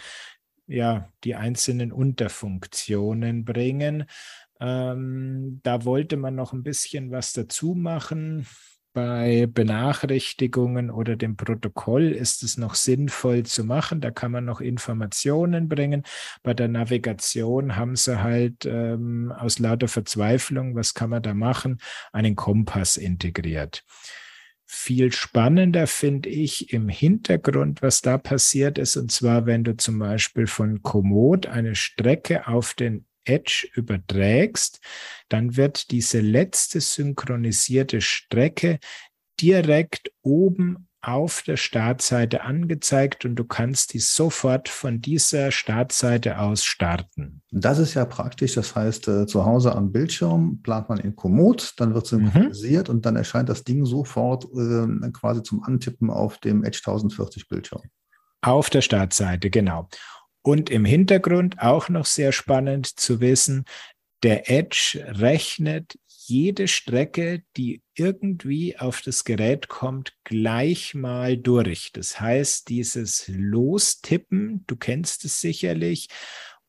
ja, 0.69 1.11
die 1.25 1.35
einzelnen 1.35 1.93
Unterfunktionen 1.93 3.45
bringen. 3.45 4.05
Ähm, 4.61 5.61
da 5.63 5.85
wollte 5.85 6.17
man 6.17 6.35
noch 6.35 6.53
ein 6.53 6.63
bisschen 6.63 7.11
was 7.11 7.33
dazu 7.33 7.75
machen. 7.75 8.47
Bei 8.93 9.47
Benachrichtigungen 9.47 10.91
oder 10.91 11.15
dem 11.15 11.37
Protokoll 11.37 12.11
ist 12.11 12.43
es 12.43 12.57
noch 12.57 12.75
sinnvoll 12.75 13.45
zu 13.45 13.65
machen. 13.65 14.01
Da 14.01 14.11
kann 14.11 14.33
man 14.33 14.45
noch 14.45 14.61
Informationen 14.61 15.69
bringen. 15.69 16.03
Bei 16.43 16.55
der 16.55 16.69
Navigation 16.69 17.77
haben 17.77 17.97
sie 17.97 18.21
halt 18.21 18.67
ähm, 18.67 19.31
aus 19.31 19.59
lauter 19.59 19.89
Verzweiflung, 19.89 20.75
was 20.75 20.95
kann 20.95 21.11
man 21.11 21.23
da 21.23 21.35
machen, 21.35 21.79
einen 22.13 22.35
Kompass 22.35 22.97
integriert. 22.97 23.85
Viel 24.71 25.13
spannender 25.13 25.87
finde 25.87 26.29
ich 26.29 26.75
im 26.75 26.91
Hintergrund, 26.91 27.81
was 27.81 28.03
da 28.03 28.19
passiert 28.19 28.77
ist. 28.77 28.99
Und 28.99 29.11
zwar, 29.11 29.47
wenn 29.47 29.65
du 29.65 29.75
zum 29.79 29.99
Beispiel 29.99 30.47
von 30.47 30.83
Komoot 30.83 31.47
eine 31.47 31.75
Strecke 31.75 32.47
auf 32.47 32.75
den 32.75 33.07
Edge 33.25 33.67
überträgst, 33.75 34.81
dann 35.31 35.57
wird 35.57 35.91
diese 35.91 36.21
letzte 36.21 36.83
synchronisierte 36.83 38.03
Strecke 38.03 38.79
direkt 39.41 40.13
oben 40.21 40.88
auf 41.01 41.43
der 41.43 41.57
Startseite 41.57 42.43
angezeigt 42.43 43.25
und 43.25 43.37
du 43.37 43.45
kannst 43.45 43.95
die 43.95 44.01
sofort 44.01 44.69
von 44.69 45.01
dieser 45.01 45.53
Startseite 45.53 46.39
aus 46.41 46.65
starten. 46.65 47.43
Das 47.51 47.79
ist 47.79 47.95
ja 47.95 48.05
praktisch. 48.05 48.55
Das 48.55 48.75
heißt, 48.75 49.09
äh, 49.09 49.27
zu 49.27 49.47
Hause 49.47 49.75
am 49.75 49.93
Bildschirm 49.93 50.61
plant 50.63 50.89
man 50.89 50.99
in 50.99 51.15
Komoot, 51.15 51.75
dann 51.77 51.95
wird 51.95 52.07
synchronisiert 52.07 52.89
mhm. 52.89 52.97
und 52.97 53.07
dann 53.07 53.17
erscheint 53.17 53.49
das 53.49 53.63
Ding 53.63 53.85
sofort 53.85 54.45
äh, 54.45 55.11
quasi 55.13 55.43
zum 55.43 55.63
Antippen 55.63 56.11
auf 56.11 56.39
dem 56.39 56.65
Edge 56.65 56.81
1040 56.85 57.49
Bildschirm. 57.49 57.83
Auf 58.43 58.71
der 58.71 58.83
Startseite, 58.83 59.51
genau. 59.51 59.89
Und 60.43 60.71
im 60.71 60.85
Hintergrund 60.85 61.61
auch 61.61 61.89
noch 61.89 62.07
sehr 62.07 62.33
spannend 62.33 62.87
zu 62.87 63.21
wissen, 63.21 63.65
der 64.23 64.51
Edge 64.51 65.05
rechnet 65.07 65.99
jede 66.29 66.69
Strecke, 66.69 67.43
die 67.57 67.83
irgendwie 67.95 68.79
auf 68.79 69.01
das 69.03 69.25
Gerät 69.25 69.69
kommt, 69.69 70.15
gleich 70.25 70.95
mal 70.95 71.37
durch. 71.37 71.91
Das 71.93 72.21
heißt, 72.21 72.69
dieses 72.69 73.29
Lostippen, 73.29 74.65
du 74.67 74.77
kennst 74.77 75.25
es 75.25 75.41
sicherlich, 75.41 76.09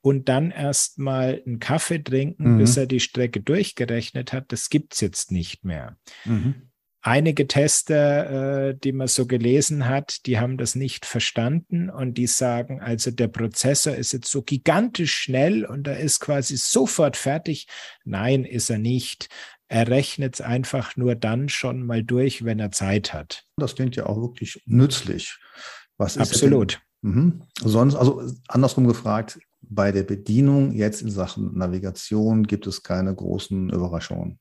und 0.01 0.29
dann 0.29 0.51
erstmal 0.51 1.43
einen 1.45 1.59
Kaffee 1.59 2.01
trinken, 2.01 2.53
mhm. 2.53 2.57
bis 2.59 2.77
er 2.77 2.85
die 2.85 3.01
Strecke 3.01 3.41
durchgerechnet 3.41 4.31
hat, 4.31 4.51
das 4.53 4.69
gibt 4.69 4.93
es 4.93 5.01
jetzt 5.01 5.29
nicht 5.29 5.65
mehr. 5.65 5.97
Mhm 6.23 6.68
einige 7.01 7.47
Tester, 7.47 8.69
äh, 8.69 8.77
die 8.77 8.91
man 8.91 9.07
so 9.07 9.25
gelesen 9.25 9.87
hat, 9.87 10.25
die 10.25 10.39
haben 10.39 10.57
das 10.57 10.75
nicht 10.75 11.05
verstanden 11.05 11.89
und 11.89 12.15
die 12.15 12.27
sagen, 12.27 12.81
also 12.81 13.11
der 13.11 13.27
Prozessor 13.27 13.95
ist 13.95 14.13
jetzt 14.13 14.29
so 14.29 14.41
gigantisch 14.41 15.13
schnell 15.13 15.65
und 15.65 15.87
er 15.87 15.99
ist 15.99 16.19
quasi 16.19 16.57
sofort 16.57 17.17
fertig. 17.17 17.67
Nein, 18.03 18.43
ist 18.43 18.69
er 18.69 18.79
nicht. 18.79 19.29
Er 19.67 19.87
rechnet 19.87 20.35
es 20.35 20.41
einfach 20.41 20.97
nur 20.97 21.15
dann 21.15 21.47
schon 21.47 21.85
mal 21.85 22.03
durch, 22.03 22.43
wenn 22.43 22.59
er 22.59 22.71
Zeit 22.71 23.13
hat. 23.13 23.45
Das 23.57 23.75
klingt 23.75 23.95
ja 23.95 24.07
auch 24.07 24.19
wirklich 24.19 24.61
nützlich. 24.65 25.37
Was 25.97 26.15
ist 26.15 26.21
Absolut. 26.21 26.81
Mhm. 27.01 27.43
Sonst, 27.61 27.95
also 27.95 28.23
andersrum 28.47 28.87
gefragt, 28.87 29.39
bei 29.61 29.91
der 29.91 30.03
Bedienung 30.03 30.71
jetzt 30.71 31.01
in 31.01 31.11
Sachen 31.11 31.57
Navigation 31.57 32.47
gibt 32.47 32.65
es 32.65 32.83
keine 32.83 33.13
großen 33.13 33.69
Überraschungen. 33.69 34.39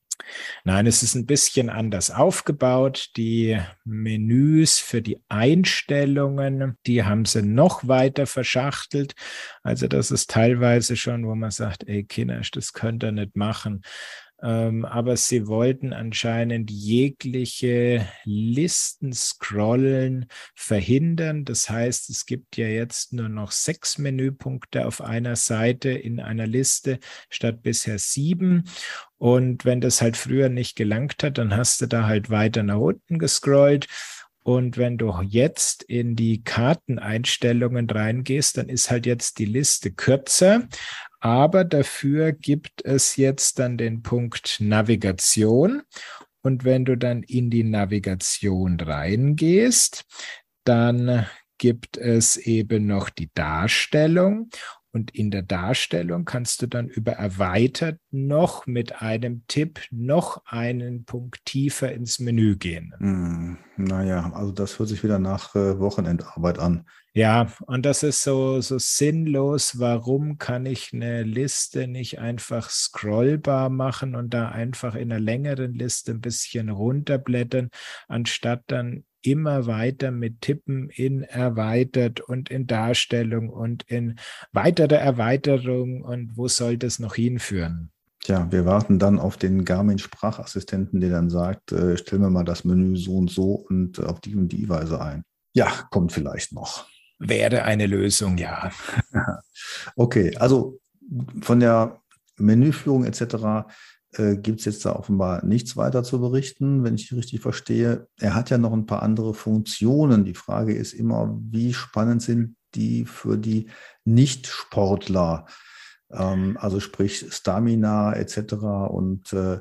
Nein, 0.63 0.87
es 0.87 1.03
ist 1.03 1.15
ein 1.15 1.25
bisschen 1.25 1.69
anders 1.69 2.11
aufgebaut. 2.11 3.09
Die 3.17 3.59
Menüs 3.83 4.79
für 4.79 5.01
die 5.01 5.21
Einstellungen, 5.29 6.77
die 6.85 7.03
haben 7.03 7.25
sie 7.25 7.41
noch 7.41 7.87
weiter 7.87 8.27
verschachtelt. 8.27 9.13
Also 9.63 9.87
das 9.87 10.11
ist 10.11 10.29
teilweise 10.29 10.95
schon, 10.95 11.25
wo 11.25 11.35
man 11.35 11.51
sagt, 11.51 11.87
ey 11.87 12.03
Kindersch, 12.03 12.51
das 12.51 12.73
könnt 12.73 13.03
ihr 13.03 13.11
nicht 13.11 13.35
machen. 13.35 13.81
Ähm, 14.41 14.85
aber 14.85 15.17
sie 15.17 15.47
wollten 15.47 15.91
anscheinend 15.91 16.71
jegliche 16.71 18.07
Listen-Scrollen 18.23 20.27
verhindern. 20.55 21.43
Das 21.43 21.69
heißt, 21.69 22.09
es 22.09 22.25
gibt 22.25 22.55
ja 22.57 22.67
jetzt 22.67 23.11
nur 23.13 23.27
noch 23.27 23.51
sechs 23.51 23.97
Menüpunkte 23.97 24.87
auf 24.87 25.01
einer 25.01 25.35
Seite 25.35 25.89
in 25.89 26.21
einer 26.21 26.47
Liste 26.47 26.99
statt 27.29 27.61
bisher 27.61 27.99
sieben. 27.99 28.63
Und 29.17 29.65
wenn 29.65 29.81
das 29.81 30.01
halt 30.01 30.15
früher 30.15 30.47
nicht 30.47 30.77
gelangt 30.77 31.21
hat, 31.23 31.37
dann 31.37 31.53
hast 31.55 31.81
du 31.81 31.87
da 31.87 32.07
halt 32.07 32.29
weiter 32.29 32.63
nach 32.63 32.77
unten 32.77 33.19
gescrollt. 33.19 33.87
Und 34.49 34.79
wenn 34.79 34.97
du 34.97 35.13
jetzt 35.21 35.83
in 35.83 36.15
die 36.15 36.43
Karteneinstellungen 36.43 37.87
reingehst, 37.87 38.57
dann 38.57 38.67
ist 38.67 38.89
halt 38.89 39.05
jetzt 39.05 39.37
die 39.37 39.45
Liste 39.45 39.91
kürzer. 39.91 40.67
Aber 41.19 41.63
dafür 41.63 42.31
gibt 42.31 42.83
es 42.83 43.15
jetzt 43.15 43.59
dann 43.59 43.77
den 43.77 44.01
Punkt 44.01 44.57
Navigation. 44.59 45.83
Und 46.41 46.63
wenn 46.63 46.83
du 46.83 46.97
dann 46.97 47.21
in 47.21 47.51
die 47.51 47.63
Navigation 47.63 48.79
reingehst, 48.79 50.05
dann 50.63 51.27
gibt 51.59 51.97
es 51.97 52.35
eben 52.35 52.87
noch 52.87 53.11
die 53.11 53.29
Darstellung. 53.35 54.49
Und 54.91 55.15
in 55.15 55.29
der 55.29 55.43
Darstellung 55.43 56.25
kannst 56.25 56.61
du 56.61 56.67
dann 56.67 56.87
über 56.87 57.13
erweitert 57.13 57.99
noch 58.09 58.65
mit 58.65 59.01
einem 59.01 59.43
Tipp 59.47 59.81
noch 59.91 60.43
einen 60.45 61.05
Punkt 61.05 61.45
tiefer 61.45 61.91
ins 61.91 62.19
Menü 62.19 62.55
gehen. 62.55 62.93
Hm, 62.97 63.57
naja, 63.77 64.31
also 64.33 64.51
das 64.51 64.79
hört 64.79 64.89
sich 64.89 65.03
wieder 65.03 65.19
nach 65.19 65.55
äh, 65.55 65.79
Wochenendarbeit 65.79 66.57
an. 66.57 66.85
Ja, 67.13 67.47
und 67.65 67.85
das 67.85 68.03
ist 68.03 68.23
so, 68.23 68.61
so 68.61 68.77
sinnlos. 68.77 69.79
Warum 69.79 70.37
kann 70.37 70.65
ich 70.65 70.93
eine 70.93 71.23
Liste 71.23 71.87
nicht 71.87 72.19
einfach 72.19 72.69
scrollbar 72.69 73.69
machen 73.69 74.15
und 74.15 74.33
da 74.33 74.49
einfach 74.49 74.95
in 74.95 75.11
einer 75.11 75.19
längeren 75.19 75.73
Liste 75.73 76.11
ein 76.11 76.21
bisschen 76.21 76.69
runterblättern, 76.69 77.69
anstatt 78.07 78.63
dann 78.67 79.03
immer 79.21 79.65
weiter 79.67 80.11
mit 80.11 80.41
Tippen 80.41 80.89
in 80.89 81.23
erweitert 81.23 82.21
und 82.21 82.49
in 82.49 82.67
Darstellung 82.67 83.49
und 83.49 83.83
in 83.83 84.15
weitere 84.51 84.95
Erweiterung 84.95 86.01
und 86.01 86.37
wo 86.37 86.47
soll 86.47 86.77
das 86.77 86.99
noch 86.99 87.15
hinführen? 87.15 87.91
Tja, 88.21 88.47
wir 88.51 88.65
warten 88.65 88.99
dann 88.99 89.17
auf 89.17 89.37
den 89.37 89.63
Garmin-Sprachassistenten, 89.63 90.99
der 90.99 91.09
dann 91.09 91.29
sagt, 91.29 91.71
äh, 91.71 91.97
stell 91.97 92.19
mir 92.19 92.29
mal 92.29 92.43
das 92.43 92.65
Menü 92.65 92.97
so 92.97 93.17
und 93.17 93.31
so 93.31 93.65
und 93.69 93.99
äh, 93.99 94.03
auf 94.03 94.19
die 94.19 94.35
und 94.35 94.49
die 94.49 94.67
Weise 94.67 95.01
ein. 95.01 95.23
Ja, 95.53 95.71
kommt 95.89 96.11
vielleicht 96.11 96.51
noch. 96.51 96.87
Wäre 97.17 97.63
eine 97.63 97.87
Lösung, 97.87 98.37
ja. 98.37 98.71
okay, 99.95 100.35
also 100.37 100.79
von 101.41 101.59
der 101.59 102.01
Menüführung 102.37 103.05
etc 103.05 103.65
äh, 104.13 104.35
gibt 104.35 104.59
es 104.59 104.65
jetzt 104.65 104.85
da 104.85 104.95
offenbar 104.95 105.45
nichts 105.45 105.77
weiter 105.77 106.03
zu 106.03 106.19
berichten, 106.19 106.83
wenn 106.83 106.95
ich 106.95 107.13
richtig 107.13 107.41
verstehe. 107.41 108.07
Er 108.19 108.35
hat 108.35 108.49
ja 108.49 108.57
noch 108.57 108.73
ein 108.73 108.85
paar 108.85 109.03
andere 109.03 109.33
Funktionen. 109.33 110.25
Die 110.25 110.33
Frage 110.33 110.73
ist 110.73 110.93
immer, 110.93 111.37
wie 111.41 111.73
spannend 111.73 112.21
sind 112.21 112.55
die 112.75 113.05
für 113.05 113.37
die 113.37 113.69
Nicht-Sportler? 114.05 115.45
Ähm, 116.11 116.57
also 116.59 116.79
sprich 116.79 117.25
Stamina 117.29 118.13
etc. 118.13 118.53
und 118.89 119.31
äh, 119.33 119.59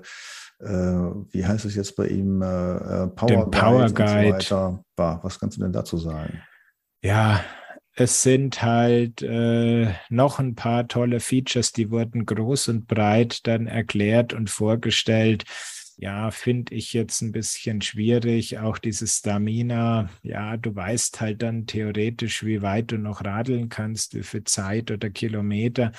äh, 0.61 1.13
wie 1.31 1.47
heißt 1.47 1.65
es 1.67 1.75
jetzt 1.75 1.95
bei 1.97 2.09
ihm? 2.09 2.43
Äh, 2.43 3.09
Power, 3.09 3.51
Power 3.51 3.91
Guide, 3.91 4.35
und 4.35 4.43
so 4.43 4.85
was 4.97 5.39
kannst 5.39 5.59
du 5.59 5.63
denn 5.63 5.73
dazu 5.73 5.99
sagen? 5.99 6.43
Ja, 7.03 7.41
es 8.01 8.23
sind 8.23 8.63
halt 8.63 9.23
äh, 9.23 9.93
noch 10.09 10.39
ein 10.39 10.55
paar 10.55 10.87
tolle 10.87 11.19
Features, 11.19 11.73
die 11.73 11.91
wurden 11.91 12.27
groß 12.27 12.69
und 12.69 12.87
breit 12.87 13.45
dann 13.49 13.67
erklärt 13.67 14.33
und 14.33 14.51
vorgestellt. 14.51 15.45
Ja, 15.97 16.31
finde 16.31 16.75
ich 16.75 16.93
jetzt 16.93 17.23
ein 17.23 17.33
bisschen 17.33 17.83
schwierig. 17.83 18.61
Auch 18.61 18.79
dieses 18.79 19.17
Stamina, 19.17 20.11
ja, 20.23 20.57
du 20.57 20.77
weißt 20.77 21.21
halt 21.21 21.43
dann 21.43 21.67
theoretisch, 21.67 22.45
wie 22.45 22.63
weit 22.63 22.93
du 22.93 22.99
noch 22.99 23.25
radeln 23.25 23.69
kannst, 23.69 24.15
wie 24.15 24.23
viel 24.23 24.45
Zeit 24.45 24.93
oder 24.93 25.11
Kilometer. 25.11 25.91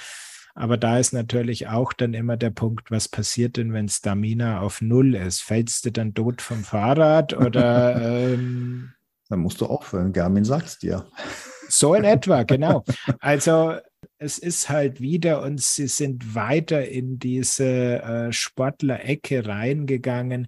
Aber 0.56 0.78
da 0.78 1.00
ist 1.00 1.12
natürlich 1.12 1.68
auch 1.68 1.92
dann 1.92 2.14
immer 2.14 2.38
der 2.38 2.52
Punkt, 2.52 2.92
was 2.92 3.10
passiert 3.10 3.58
denn, 3.58 3.74
wenn 3.74 3.90
Stamina 3.90 4.62
auf 4.62 4.82
Null 4.82 5.16
ist? 5.16 5.42
Fällst 5.42 5.86
du 5.86 5.92
dann 5.92 6.14
tot 6.14 6.42
vom 6.42 6.64
Fahrrad 6.64 7.34
oder? 7.34 8.32
Ähm, 8.34 8.94
dann 9.28 9.40
musst 9.40 9.60
du 9.60 9.66
aufhören. 9.66 10.14
Garmin 10.14 10.46
sagt 10.46 10.68
es 10.68 10.78
dir. 10.80 11.06
So 11.70 11.94
in 11.94 12.04
etwa, 12.04 12.44
genau. 12.44 12.84
Also 13.20 13.76
es 14.18 14.38
ist 14.38 14.70
halt 14.70 15.00
wieder 15.00 15.42
und 15.42 15.62
sie 15.62 15.88
sind 15.88 16.36
weiter 16.36 16.88
in 16.88 17.20
diese 17.20 18.02
äh, 18.02 18.34
Sportler-Ecke 18.34 19.48
reingegangen. 19.48 20.48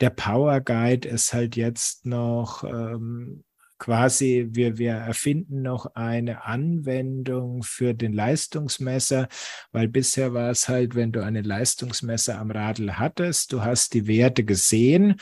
Der 0.00 0.10
Power 0.10 0.60
Guide 0.60 1.06
ist 1.06 1.34
halt 1.34 1.56
jetzt 1.56 2.06
noch 2.06 2.64
ähm, 2.64 3.44
quasi, 3.78 4.48
wir, 4.50 4.78
wir 4.78 4.92
erfinden 4.92 5.62
noch 5.62 5.94
eine 5.94 6.44
Anwendung 6.44 7.62
für 7.62 7.94
den 7.94 8.12
Leistungsmesser, 8.12 9.28
weil 9.72 9.88
bisher 9.88 10.32
war 10.32 10.50
es 10.50 10.68
halt, 10.68 10.94
wenn 10.94 11.12
du 11.12 11.22
einen 11.24 11.44
Leistungsmesser 11.44 12.38
am 12.38 12.50
Radl 12.50 12.98
hattest, 12.98 13.52
du 13.52 13.62
hast 13.62 13.94
die 13.94 14.06
Werte 14.06 14.44
gesehen 14.44 15.16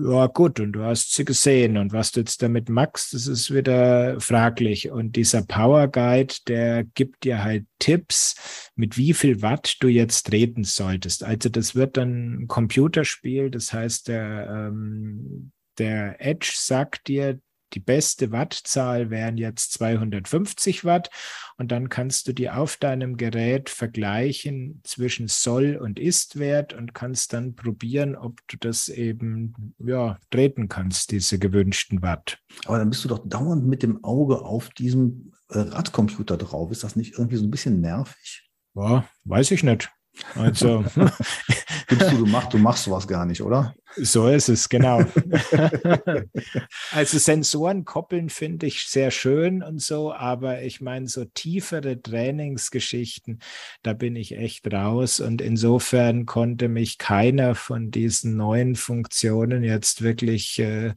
ja, 0.00 0.26
gut, 0.26 0.60
und 0.60 0.72
du 0.72 0.82
hast 0.82 1.14
sie 1.14 1.24
gesehen. 1.24 1.76
Und 1.76 1.92
was 1.92 2.12
du 2.12 2.20
jetzt 2.20 2.42
damit 2.42 2.68
machst, 2.68 3.14
das 3.14 3.26
ist 3.26 3.52
wieder 3.52 4.20
fraglich. 4.20 4.90
Und 4.90 5.16
dieser 5.16 5.42
Power 5.42 5.88
Guide, 5.88 6.34
der 6.46 6.84
gibt 6.84 7.24
dir 7.24 7.42
halt 7.42 7.66
Tipps, 7.78 8.70
mit 8.76 8.96
wie 8.96 9.12
viel 9.12 9.42
Watt 9.42 9.76
du 9.80 9.88
jetzt 9.88 10.26
treten 10.26 10.64
solltest. 10.64 11.24
Also 11.24 11.48
das 11.48 11.74
wird 11.74 11.96
dann 11.96 12.42
ein 12.42 12.46
Computerspiel. 12.48 13.50
Das 13.50 13.72
heißt, 13.72 14.08
der, 14.08 14.48
ähm, 14.50 15.52
der 15.78 16.24
Edge 16.24 16.52
sagt 16.54 17.08
dir, 17.08 17.40
die 17.72 17.80
beste 17.80 18.32
Wattzahl 18.32 19.10
wären 19.10 19.36
jetzt 19.36 19.72
250 19.74 20.84
Watt 20.84 21.10
und 21.56 21.72
dann 21.72 21.88
kannst 21.88 22.28
du 22.28 22.32
die 22.32 22.50
auf 22.50 22.76
deinem 22.76 23.16
Gerät 23.16 23.70
vergleichen 23.70 24.80
zwischen 24.84 25.28
Soll- 25.28 25.76
und 25.76 25.98
Ist-Wert 25.98 26.72
und 26.72 26.94
kannst 26.94 27.32
dann 27.32 27.54
probieren, 27.54 28.16
ob 28.16 28.40
du 28.48 28.56
das 28.56 28.88
eben 28.88 29.74
ja, 29.78 30.18
treten 30.30 30.68
kannst, 30.68 31.10
diese 31.10 31.38
gewünschten 31.38 32.02
Watt. 32.02 32.38
Aber 32.66 32.78
dann 32.78 32.90
bist 32.90 33.04
du 33.04 33.08
doch 33.08 33.26
dauernd 33.26 33.66
mit 33.66 33.82
dem 33.82 34.04
Auge 34.04 34.42
auf 34.42 34.70
diesem 34.70 35.32
äh, 35.50 35.58
Radcomputer 35.58 36.36
drauf. 36.36 36.70
Ist 36.70 36.84
das 36.84 36.96
nicht 36.96 37.14
irgendwie 37.14 37.36
so 37.36 37.44
ein 37.44 37.50
bisschen 37.50 37.80
nervig? 37.80 38.50
Ja, 38.74 39.08
weiß 39.24 39.50
ich 39.50 39.62
nicht. 39.62 39.90
Also 40.34 40.84
Gibst 41.88 42.12
du, 42.12 42.26
machst, 42.26 42.52
du 42.52 42.58
machst 42.58 42.84
sowas 42.84 43.08
gar 43.08 43.24
nicht, 43.24 43.40
oder? 43.40 43.74
So 43.96 44.28
ist 44.28 44.50
es, 44.50 44.68
genau. 44.68 45.00
also 46.92 47.18
Sensoren 47.18 47.86
koppeln 47.86 48.28
finde 48.28 48.66
ich 48.66 48.86
sehr 48.86 49.10
schön 49.10 49.62
und 49.62 49.80
so, 49.80 50.12
aber 50.12 50.62
ich 50.62 50.82
meine, 50.82 51.08
so 51.08 51.24
tiefere 51.24 52.00
Trainingsgeschichten, 52.00 53.40
da 53.82 53.94
bin 53.94 54.16
ich 54.16 54.36
echt 54.36 54.70
raus. 54.70 55.20
Und 55.20 55.40
insofern 55.40 56.26
konnte 56.26 56.68
mich 56.68 56.98
keiner 56.98 57.54
von 57.54 57.90
diesen 57.90 58.36
neuen 58.36 58.76
Funktionen 58.76 59.64
jetzt 59.64 60.02
wirklich 60.02 60.58
äh, 60.58 60.92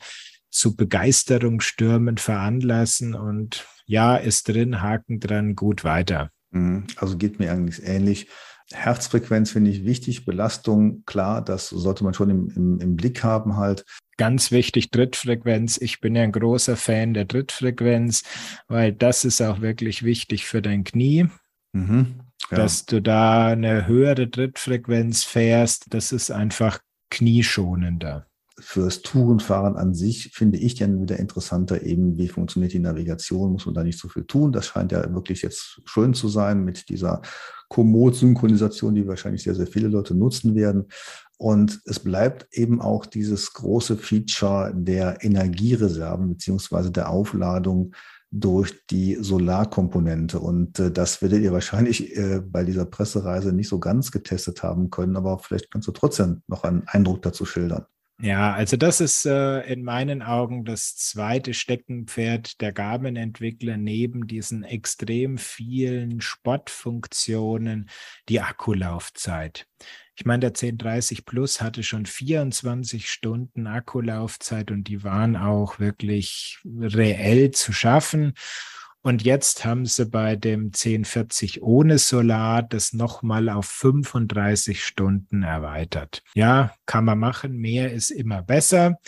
zu 0.50 0.76
Begeisterung 0.76 1.62
stürmend 1.62 2.20
veranlassen. 2.20 3.16
Und 3.16 3.66
ja, 3.86 4.18
ist 4.18 4.50
drin, 4.50 4.82
Haken 4.82 5.22
dran, 5.22 5.56
gut 5.56 5.86
weiter. 5.86 6.32
Mhm. 6.52 6.86
Also 6.98 7.18
geht 7.18 7.40
mir 7.40 7.52
eigentlich 7.52 7.82
ähnlich. 7.86 8.28
Herzfrequenz 8.74 9.52
finde 9.52 9.72
ich 9.72 9.86
wichtig, 9.86 10.26
Belastung, 10.26 11.04
klar, 11.06 11.44
das 11.44 11.70
sollte 11.70 12.04
man 12.04 12.14
schon 12.14 12.30
im, 12.30 12.50
im, 12.56 12.80
im 12.80 12.96
Blick 12.96 13.24
haben 13.24 13.58
halt. 13.58 13.86
Ganz 14.18 14.52
wichtig, 14.52 14.92
Drittfrequenz. 14.92 15.78
Ich 15.78 16.00
bin 16.00 16.16
ja 16.16 16.24
ein 16.24 16.32
großer 16.32 16.76
Fan 16.76 17.14
der 17.14 17.26
Drittfrequenz, 17.26 18.24
weil 18.68 18.94
das 18.94 19.26
ist 19.26 19.42
auch 19.42 19.62
wirklich 19.62 20.04
wichtig 20.04 20.46
für 20.46 20.62
dein 20.62 20.84
Knie. 20.84 21.28
Mhm, 21.74 22.16
ja. 22.50 22.58
Dass 22.58 22.86
du 22.86 23.02
da 23.02 23.48
eine 23.48 23.88
höhere 23.88 24.28
Drittfrequenz 24.28 25.24
fährst, 25.24 25.94
das 25.94 26.12
ist 26.12 26.32
einfach 26.32 26.80
knieschonender 27.10 28.28
fürs 28.62 29.02
Tourenfahren 29.02 29.76
an 29.76 29.94
sich 29.94 30.32
finde 30.34 30.58
ich 30.60 30.76
dann 30.76 31.02
wieder 31.02 31.18
interessanter, 31.18 31.82
eben 31.82 32.18
wie 32.18 32.28
funktioniert 32.28 32.74
die 32.74 32.80
Navigation, 32.80 33.52
muss 33.52 33.66
man 33.66 33.76
da 33.76 33.84
nicht 33.84 34.00
so 34.00 34.08
viel 34.08 34.26
tun. 34.26 34.52
Das 34.52 34.68
scheint 34.68 34.92
ja 34.92 35.14
wirklich 35.14 35.42
jetzt 35.42 35.82
schön 35.86 36.14
zu 36.14 36.30
sein 36.30 36.64
mit 36.64 36.90
dieser 36.90 37.22
Komoot-Synchronisation, 37.72 38.96
die 38.96 39.08
wahrscheinlich 39.08 39.44
sehr, 39.44 39.56
sehr 39.56 39.66
viele 39.66 39.88
Leute 39.88 40.14
nutzen 40.14 40.56
werden. 40.56 40.88
Und 41.38 41.80
es 41.86 42.00
bleibt 42.00 42.48
eben 42.52 42.82
auch 42.82 43.06
dieses 43.06 43.54
große 43.54 43.96
Feature 43.96 44.74
der 44.76 45.24
Energiereserven 45.24 46.28
beziehungsweise 46.28 46.92
der 46.92 47.10
Aufladung 47.10 47.94
durch 48.30 48.86
die 48.88 49.16
Solarkomponente. 49.16 50.40
Und 50.40 50.80
äh, 50.80 50.92
das 50.92 51.22
werdet 51.22 51.42
ihr 51.42 51.54
wahrscheinlich 51.54 52.16
äh, 52.18 52.42
bei 52.42 52.66
dieser 52.66 52.86
Pressereise 52.86 53.54
nicht 53.54 53.70
so 53.70 53.80
ganz 53.80 54.12
getestet 54.12 54.64
haben 54.64 54.90
können, 54.90 55.16
aber 55.16 55.40
vielleicht 55.40 55.72
kannst 55.72 55.88
du 55.88 55.94
trotzdem 55.94 56.42
noch 56.48 56.66
einen 56.66 56.84
Eindruck 56.88 57.22
dazu 57.22 57.46
schildern. 57.46 57.86
Ja, 58.24 58.54
also 58.54 58.78
das 58.78 59.02
ist 59.02 59.26
äh, 59.26 59.62
in 59.62 59.84
meinen 59.84 60.22
Augen 60.22 60.64
das 60.64 60.96
zweite 60.96 61.56
Steckenpferd 61.56 62.62
der 62.62 62.72
Garmin-Entwickler 62.72 63.78
neben 63.78 64.28
diesen 64.28 64.64
extrem 64.64 65.40
vielen 65.40 66.22
Sportfunktionen, 66.22 67.90
die 68.30 68.40
Akkulaufzeit. 68.40 69.66
Ich 70.16 70.26
meine, 70.26 70.42
der 70.42 70.50
1030 70.50 71.26
Plus 71.26 71.62
hatte 71.62 71.82
schon 71.82 72.06
24 72.06 73.10
Stunden 73.10 73.66
Akkulaufzeit 73.66 74.70
und 74.70 74.84
die 74.84 75.04
waren 75.04 75.36
auch 75.36 75.80
wirklich 75.80 76.60
reell 76.64 77.50
zu 77.50 77.74
schaffen. 77.74 78.34
Und 79.04 79.24
jetzt 79.24 79.66
haben 79.66 79.86
sie 79.86 80.06
bei 80.06 80.36
dem 80.36 80.66
1040 80.66 81.64
ohne 81.64 81.98
Solar 81.98 82.62
das 82.62 82.94
nochmal 82.94 83.50
auf 83.50 83.66
35 83.66 84.84
Stunden 84.84 85.42
erweitert. 85.42 86.24
Ja, 86.36 86.76
kann 86.86 87.06
man 87.06 87.18
machen. 87.18 87.58
Mehr 87.58 87.92
ist 87.92 88.12
immer 88.12 88.44
besser. 88.44 89.00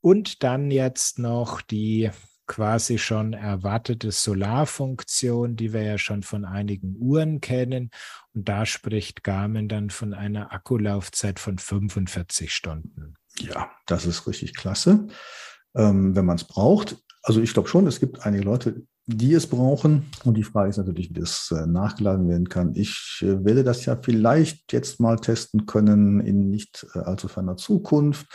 Und 0.00 0.44
dann 0.44 0.70
jetzt 0.70 1.18
noch 1.18 1.60
die 1.60 2.10
quasi 2.46 2.98
schon 2.98 3.32
erwartete 3.32 4.12
Solarfunktion, 4.12 5.56
die 5.56 5.72
wir 5.72 5.82
ja 5.82 5.98
schon 5.98 6.22
von 6.22 6.44
einigen 6.44 6.96
Uhren 6.96 7.40
kennen. 7.40 7.90
Und 8.32 8.48
da 8.48 8.64
spricht 8.66 9.24
Garmin 9.24 9.68
dann 9.68 9.90
von 9.90 10.14
einer 10.14 10.52
Akkulaufzeit 10.52 11.40
von 11.40 11.58
45 11.58 12.54
Stunden. 12.54 13.14
Ja, 13.40 13.70
das 13.86 14.06
ist 14.06 14.28
richtig 14.28 14.54
klasse, 14.54 15.08
ähm, 15.74 16.14
wenn 16.14 16.24
man 16.24 16.36
es 16.36 16.44
braucht. 16.44 16.96
Also 17.22 17.40
ich 17.40 17.52
glaube 17.52 17.68
schon, 17.68 17.88
es 17.88 17.98
gibt 17.98 18.24
einige 18.24 18.44
Leute, 18.44 18.86
die 19.06 19.34
es 19.34 19.46
brauchen. 19.46 20.10
Und 20.24 20.34
die 20.34 20.42
Frage 20.42 20.70
ist 20.70 20.78
natürlich, 20.78 21.10
wie 21.10 21.20
das 21.20 21.52
äh, 21.52 21.66
nachgeladen 21.66 22.28
werden 22.28 22.48
kann. 22.48 22.74
Ich 22.74 23.20
äh, 23.22 23.44
werde 23.44 23.62
das 23.62 23.84
ja 23.84 23.96
vielleicht 23.96 24.72
jetzt 24.72 25.00
mal 25.00 25.16
testen 25.16 25.64
können 25.66 26.20
in 26.20 26.50
nicht 26.50 26.86
äh, 26.94 26.98
allzu 26.98 27.28
ferner 27.28 27.56
Zukunft, 27.56 28.26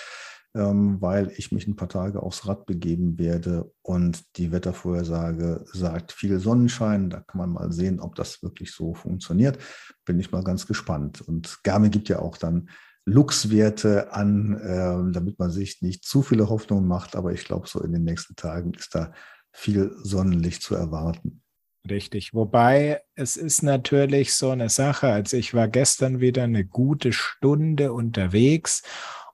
ähm, 0.56 1.02
weil 1.02 1.34
ich 1.36 1.52
mich 1.52 1.68
ein 1.68 1.76
paar 1.76 1.90
Tage 1.90 2.24
aufs 2.24 2.48
Rad 2.48 2.66
begeben 2.66 3.20
werde 3.20 3.70
und 3.82 4.24
die 4.38 4.54
Wettervorhersage 4.54 5.66
sagt 5.74 6.14
viel 6.14 6.40
Sonnenschein. 6.40 7.10
Da 7.10 7.20
kann 7.20 7.40
man 7.40 7.50
mal 7.50 7.74
sehen, 7.74 8.00
ob 8.00 8.16
das 8.16 8.42
wirklich 8.42 8.72
so 8.72 8.94
funktioniert. 8.94 9.58
Bin 10.06 10.22
ich 10.22 10.32
mal 10.32 10.44
ganz 10.44 10.68
gespannt. 10.68 11.20
Und 11.20 11.60
Garmin 11.64 11.92
gibt 11.92 12.08
ja 12.08 12.20
auch 12.20 12.38
dann 12.38 12.70
Luxwerte 13.04 14.14
an, 14.14 15.12
damit 15.12 15.40
man 15.40 15.50
sich 15.50 15.82
nicht 15.82 16.06
zu 16.06 16.22
viele 16.22 16.50
Hoffnungen 16.50 16.88
macht. 16.88 17.16
Aber 17.16 17.34
ich 17.34 17.46
glaube, 17.46 17.68
so 17.68 17.82
in 17.82 17.94
den 17.94 18.04
nächsten 18.04 18.36
Tagen 18.36 18.76
ist 18.76 18.94
da 18.94 19.12
viel 19.52 19.96
Sonnenlicht 20.04 20.62
zu 20.62 20.76
erwarten. 20.76 21.42
Richtig. 21.90 22.34
Wobei 22.34 23.02
es 23.16 23.38
ist 23.38 23.64
natürlich 23.64 24.36
so 24.36 24.52
eine 24.52 24.70
Sache. 24.70 25.08
Also 25.08 25.38
ich 25.38 25.54
war 25.54 25.68
gestern 25.68 26.20
wieder 26.20 26.44
eine 26.44 26.64
gute 26.64 27.12
Stunde 27.12 27.92
unterwegs 27.94 28.84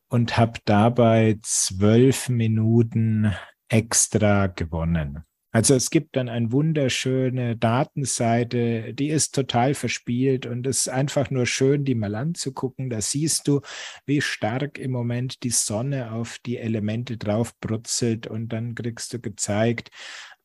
und 0.08 0.38
habe 0.38 0.60
dabei 0.66 1.40
zwölf 1.42 2.30
Minuten 2.30 3.34
extra 3.68 4.48
gewonnen. 4.48 5.26
Also 5.58 5.74
es 5.74 5.90
gibt 5.90 6.16
dann 6.16 6.30
eine 6.30 6.52
wunderschöne 6.52 7.58
Datenseite, 7.58 8.94
die 8.94 9.10
ist 9.10 9.34
total 9.34 9.74
verspielt 9.74 10.46
und 10.46 10.68
es 10.68 10.82
ist 10.82 10.90
einfach 10.90 11.32
nur 11.32 11.48
schön, 11.48 11.84
die 11.84 11.96
mal 11.96 12.14
anzugucken. 12.14 12.92
Da 12.92 13.02
siehst 13.02 13.48
du, 13.48 13.62
wie 14.06 14.22
stark 14.22 14.78
im 14.78 14.92
Moment 14.92 15.42
die 15.42 15.50
Sonne 15.50 16.12
auf 16.12 16.38
die 16.46 16.58
Elemente 16.58 17.18
drauf 17.18 17.58
brutzelt 17.60 18.28
und 18.28 18.50
dann 18.50 18.76
kriegst 18.76 19.14
du 19.14 19.20
gezeigt, 19.20 19.90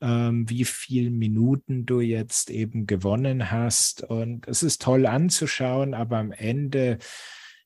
ähm, 0.00 0.48
wie 0.48 0.64
viel 0.64 1.10
Minuten 1.10 1.84
du 1.84 2.00
jetzt 2.00 2.48
eben 2.48 2.86
gewonnen 2.86 3.50
hast. 3.50 4.02
Und 4.04 4.48
es 4.48 4.62
ist 4.62 4.80
toll 4.80 5.04
anzuschauen, 5.04 5.92
aber 5.92 6.16
am 6.16 6.32
Ende 6.32 6.96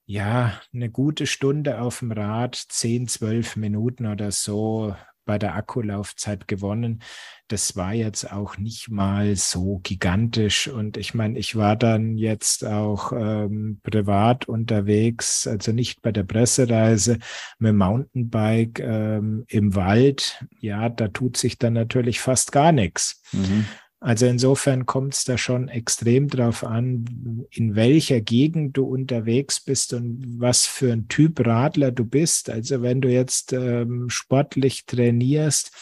ja, 0.04 0.60
eine 0.74 0.90
gute 0.90 1.28
Stunde 1.28 1.80
auf 1.80 2.00
dem 2.00 2.10
Rad, 2.10 2.56
10, 2.56 3.06
12 3.06 3.54
Minuten 3.54 4.06
oder 4.06 4.32
so 4.32 4.96
bei 5.26 5.38
der 5.38 5.54
Akkulaufzeit 5.54 6.48
gewonnen. 6.48 7.02
Das 7.48 7.76
war 7.76 7.92
jetzt 7.92 8.32
auch 8.32 8.56
nicht 8.56 8.88
mal 8.88 9.36
so 9.36 9.80
gigantisch. 9.82 10.68
Und 10.68 10.96
ich 10.96 11.12
meine, 11.12 11.38
ich 11.38 11.54
war 11.56 11.76
dann 11.76 12.16
jetzt 12.16 12.64
auch 12.64 13.12
ähm, 13.12 13.80
privat 13.82 14.48
unterwegs, 14.48 15.46
also 15.46 15.72
nicht 15.72 16.00
bei 16.00 16.12
der 16.12 16.24
Pressereise, 16.24 17.18
mit 17.58 17.74
Mountainbike 17.74 18.80
ähm, 18.80 19.44
im 19.48 19.74
Wald. 19.74 20.44
Ja, 20.58 20.88
da 20.88 21.08
tut 21.08 21.36
sich 21.36 21.58
dann 21.58 21.74
natürlich 21.74 22.20
fast 22.20 22.52
gar 22.52 22.72
nichts. 22.72 23.22
Mhm. 23.32 23.66
Also 23.98 24.26
insofern 24.26 24.84
kommt 24.84 25.14
es 25.14 25.24
da 25.24 25.38
schon 25.38 25.68
extrem 25.68 26.28
drauf 26.28 26.64
an, 26.64 27.46
in 27.50 27.74
welcher 27.76 28.20
Gegend 28.20 28.76
du 28.76 28.84
unterwegs 28.84 29.60
bist 29.60 29.94
und 29.94 30.22
was 30.38 30.66
für 30.66 30.92
ein 30.92 31.08
Typ 31.08 31.44
Radler 31.46 31.92
du 31.92 32.04
bist. 32.04 32.50
Also 32.50 32.82
wenn 32.82 33.00
du 33.00 33.08
jetzt 33.08 33.54
ähm, 33.54 34.10
sportlich 34.10 34.84
trainierst 34.84 35.72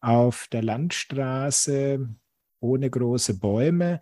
auf 0.00 0.48
der 0.52 0.62
Landstraße 0.62 2.08
ohne 2.60 2.90
große 2.90 3.38
Bäume, 3.38 4.00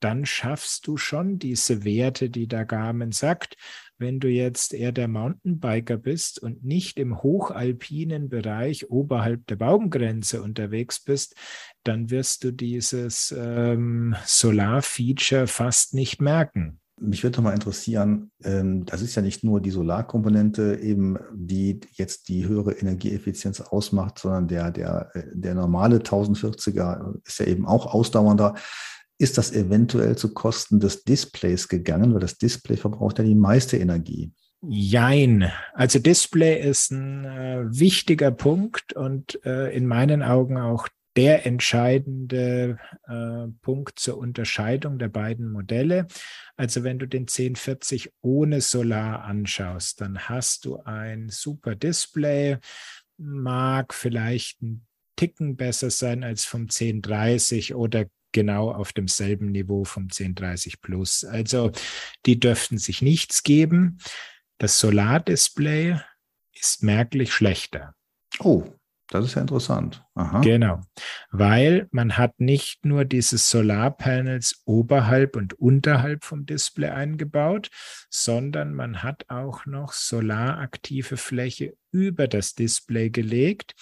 dann 0.00 0.26
schaffst 0.26 0.86
du 0.86 0.96
schon 0.96 1.38
diese 1.38 1.84
Werte, 1.84 2.28
die 2.28 2.46
der 2.46 2.66
Garmin 2.66 3.12
sagt. 3.12 3.56
Wenn 3.98 4.18
du 4.18 4.28
jetzt 4.28 4.74
eher 4.74 4.92
der 4.92 5.08
Mountainbiker 5.08 5.96
bist 5.96 6.42
und 6.42 6.64
nicht 6.64 6.98
im 6.98 7.22
hochalpinen 7.22 8.28
Bereich 8.28 8.90
oberhalb 8.90 9.46
der 9.46 9.56
Baumgrenze 9.56 10.42
unterwegs 10.42 11.00
bist, 11.00 11.36
dann 11.84 12.10
wirst 12.10 12.44
du 12.44 12.52
dieses 12.52 13.34
ähm, 13.36 14.16
Solar-Feature 14.24 15.46
fast 15.46 15.94
nicht 15.94 16.20
merken. 16.20 16.80
Mich 17.00 17.24
würde 17.24 17.42
mal 17.42 17.54
interessieren, 17.54 18.30
ähm, 18.44 18.84
das 18.84 19.02
ist 19.02 19.16
ja 19.16 19.22
nicht 19.22 19.42
nur 19.42 19.60
die 19.60 19.72
Solarkomponente 19.72 20.78
eben, 20.80 21.18
die 21.32 21.80
jetzt 21.92 22.28
die 22.28 22.46
höhere 22.46 22.72
Energieeffizienz 22.72 23.60
ausmacht, 23.60 24.20
sondern 24.20 24.46
der, 24.46 24.70
der, 24.70 25.10
der 25.32 25.54
normale 25.54 25.98
1040er 25.98 27.16
ist 27.24 27.40
ja 27.40 27.46
eben 27.46 27.66
auch 27.66 27.92
ausdauernder. 27.92 28.54
Ist 29.18 29.38
das 29.38 29.52
eventuell 29.52 30.16
zu 30.16 30.34
Kosten 30.34 30.80
des 30.80 31.04
Displays 31.04 31.68
gegangen? 31.68 32.12
Weil 32.12 32.20
das 32.20 32.36
Display 32.36 32.76
verbraucht 32.76 33.18
ja 33.18 33.24
die 33.24 33.34
meiste 33.34 33.76
Energie. 33.76 34.32
Jein. 34.66 35.50
Also 35.74 35.98
Display 35.98 36.60
ist 36.60 36.90
ein 36.90 37.24
äh, 37.24 37.64
wichtiger 37.68 38.30
Punkt 38.30 38.94
und 38.94 39.44
äh, 39.44 39.74
in 39.74 39.86
meinen 39.86 40.22
Augen 40.22 40.56
auch 40.58 40.88
der 41.16 41.46
entscheidende 41.46 42.78
äh, 43.06 43.46
Punkt 43.60 43.98
zur 43.98 44.18
Unterscheidung 44.18 44.98
der 44.98 45.08
beiden 45.08 45.52
Modelle. 45.52 46.06
Also 46.56 46.82
wenn 46.82 46.98
du 46.98 47.06
den 47.06 47.22
1040 47.22 48.12
ohne 48.20 48.60
Solar 48.60 49.22
anschaust, 49.24 50.00
dann 50.00 50.18
hast 50.28 50.64
du 50.64 50.78
ein 50.78 51.28
super 51.28 51.76
Display, 51.76 52.58
mag 53.16 53.94
vielleicht 53.94 54.62
ein 54.62 54.86
Ticken 55.16 55.56
besser 55.56 55.90
sein 55.90 56.24
als 56.24 56.44
vom 56.44 56.62
1030 56.62 57.74
oder 57.74 58.06
genau 58.34 58.70
auf 58.70 58.92
demselben 58.92 59.50
Niveau 59.50 59.84
vom 59.84 60.04
1030 60.04 60.82
Plus. 60.82 61.24
Also 61.24 61.72
die 62.26 62.38
dürften 62.38 62.76
sich 62.76 63.00
nichts 63.00 63.42
geben. 63.42 63.96
Das 64.58 64.78
Solardisplay 64.78 65.98
ist 66.52 66.82
merklich 66.82 67.32
schlechter. 67.32 67.94
Oh, 68.40 68.64
das 69.08 69.26
ist 69.26 69.34
ja 69.34 69.42
interessant. 69.42 70.04
Aha. 70.14 70.40
Genau, 70.40 70.80
weil 71.30 71.88
man 71.90 72.16
hat 72.18 72.40
nicht 72.40 72.84
nur 72.84 73.04
diese 73.04 73.38
Solarpanels 73.38 74.62
oberhalb 74.64 75.36
und 75.36 75.54
unterhalb 75.54 76.24
vom 76.24 76.46
Display 76.46 76.88
eingebaut, 76.88 77.70
sondern 78.10 78.74
man 78.74 79.02
hat 79.02 79.26
auch 79.28 79.66
noch 79.66 79.92
solaraktive 79.92 81.16
Fläche 81.16 81.76
über 81.92 82.26
das 82.28 82.54
Display 82.54 83.10
gelegt. 83.10 83.74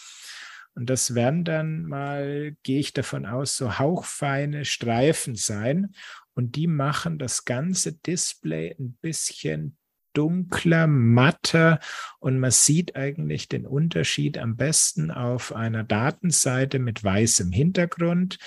Und 0.75 0.89
das 0.89 1.15
werden 1.15 1.45
dann 1.45 1.85
mal, 1.85 2.57
gehe 2.63 2.81
ich 2.81 2.93
davon 2.93 3.27
aus, 3.27 3.57
so 3.57 3.79
hauchfeine 3.79 4.65
Streifen 4.65 5.35
sein. 5.35 5.95
Und 6.35 6.57
die 6.57 6.67
machen 6.67 7.19
das 7.19 7.45
ganze 7.45 7.93
Display 7.93 8.75
ein 8.79 8.97
bisschen 9.01 9.77
dunkler, 10.15 10.87
matter 10.87 11.81
und 12.19 12.39
man 12.39 12.51
sieht 12.51 12.97
eigentlich 12.97 13.49
den 13.49 13.67
Unterschied 13.67 14.39
am 14.39 14.57
besten 14.57 15.11
auf 15.11 15.55
einer 15.55 15.85
Datenseite 15.85 16.79
mit 16.79 17.03
weißem 17.03 17.51
Hintergrund. 17.51 18.39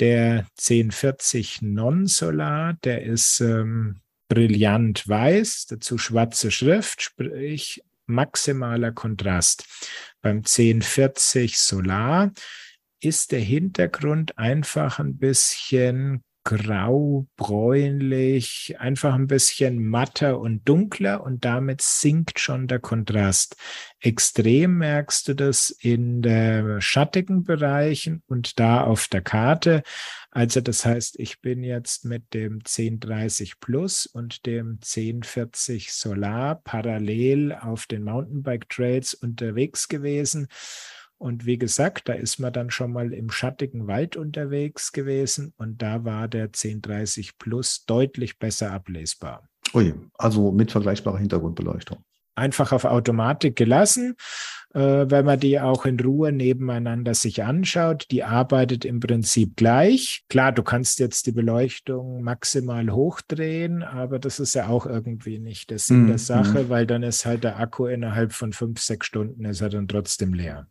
Der 0.00 0.46
1040 0.58 1.62
Non-Solar, 1.62 2.74
der 2.84 3.02
ist 3.02 3.40
ähm, 3.40 4.00
brillant 4.28 5.06
weiß, 5.06 5.66
dazu 5.66 5.98
schwarze 5.98 6.50
Schrift, 6.50 7.02
sprich 7.02 7.82
maximaler 8.06 8.92
Kontrast. 8.92 9.64
Beim 10.22 10.38
1040 10.38 11.58
Solar 11.58 12.32
ist 13.00 13.32
der 13.32 13.40
Hintergrund 13.40 14.38
einfach 14.38 15.00
ein 15.00 15.18
bisschen 15.18 16.22
grau, 16.44 17.26
bräunlich, 17.36 18.76
einfach 18.78 19.14
ein 19.14 19.26
bisschen 19.26 19.84
matter 19.84 20.40
und 20.40 20.68
dunkler 20.68 21.22
und 21.22 21.44
damit 21.44 21.82
sinkt 21.82 22.40
schon 22.40 22.66
der 22.66 22.80
Kontrast. 22.80 23.56
Extrem 24.00 24.78
merkst 24.78 25.28
du 25.28 25.34
das 25.34 25.70
in 25.70 26.20
den 26.22 26.80
schattigen 26.80 27.44
Bereichen 27.44 28.22
und 28.26 28.58
da 28.58 28.82
auf 28.82 29.08
der 29.08 29.22
Karte. 29.22 29.82
Also 30.30 30.60
das 30.60 30.84
heißt, 30.84 31.18
ich 31.20 31.40
bin 31.40 31.62
jetzt 31.62 32.04
mit 32.04 32.34
dem 32.34 32.54
1030 32.54 33.60
Plus 33.60 34.06
und 34.06 34.46
dem 34.46 34.78
1040 34.82 35.92
Solar 35.92 36.56
parallel 36.56 37.52
auf 37.52 37.86
den 37.86 38.02
Mountainbike 38.02 38.68
Trails 38.68 39.14
unterwegs 39.14 39.88
gewesen 39.88 40.48
und 41.22 41.46
wie 41.46 41.56
gesagt, 41.56 42.08
da 42.08 42.14
ist 42.14 42.40
man 42.40 42.52
dann 42.52 42.70
schon 42.70 42.92
mal 42.92 43.12
im 43.12 43.30
schattigen 43.30 43.86
Wald 43.86 44.16
unterwegs 44.16 44.90
gewesen 44.90 45.54
und 45.56 45.80
da 45.80 46.04
war 46.04 46.26
der 46.26 46.46
1030 46.46 47.38
Plus 47.38 47.84
deutlich 47.86 48.40
besser 48.40 48.72
ablesbar. 48.72 49.48
Ui, 49.72 49.94
also 50.18 50.50
mit 50.50 50.72
vergleichbarer 50.72 51.18
Hintergrundbeleuchtung. 51.18 51.98
Einfach 52.34 52.72
auf 52.72 52.84
Automatik 52.84 53.54
gelassen, 53.54 54.16
äh, 54.74 54.80
wenn 54.80 55.24
man 55.24 55.38
die 55.38 55.60
auch 55.60 55.84
in 55.86 56.00
Ruhe 56.00 56.32
nebeneinander 56.32 57.14
sich 57.14 57.44
anschaut. 57.44 58.06
Die 58.10 58.24
arbeitet 58.24 58.84
im 58.84 58.98
Prinzip 58.98 59.54
gleich. 59.54 60.24
Klar, 60.28 60.50
du 60.50 60.64
kannst 60.64 60.98
jetzt 60.98 61.26
die 61.26 61.32
Beleuchtung 61.32 62.22
maximal 62.22 62.90
hochdrehen, 62.90 63.84
aber 63.84 64.18
das 64.18 64.40
ist 64.40 64.54
ja 64.54 64.66
auch 64.66 64.86
irgendwie 64.86 65.38
nicht 65.38 65.70
der 65.70 65.78
Sinn 65.78 66.06
mm, 66.06 66.08
der 66.08 66.18
Sache, 66.18 66.64
mm. 66.64 66.68
weil 66.68 66.86
dann 66.86 67.04
ist 67.04 67.26
halt 67.26 67.44
der 67.44 67.60
Akku 67.60 67.86
innerhalb 67.86 68.32
von 68.32 68.52
fünf, 68.52 68.80
sechs 68.80 69.06
Stunden 69.06 69.44
ist 69.44 69.60
er 69.60 69.68
dann 69.68 69.86
trotzdem 69.86 70.34
leer. 70.34 70.66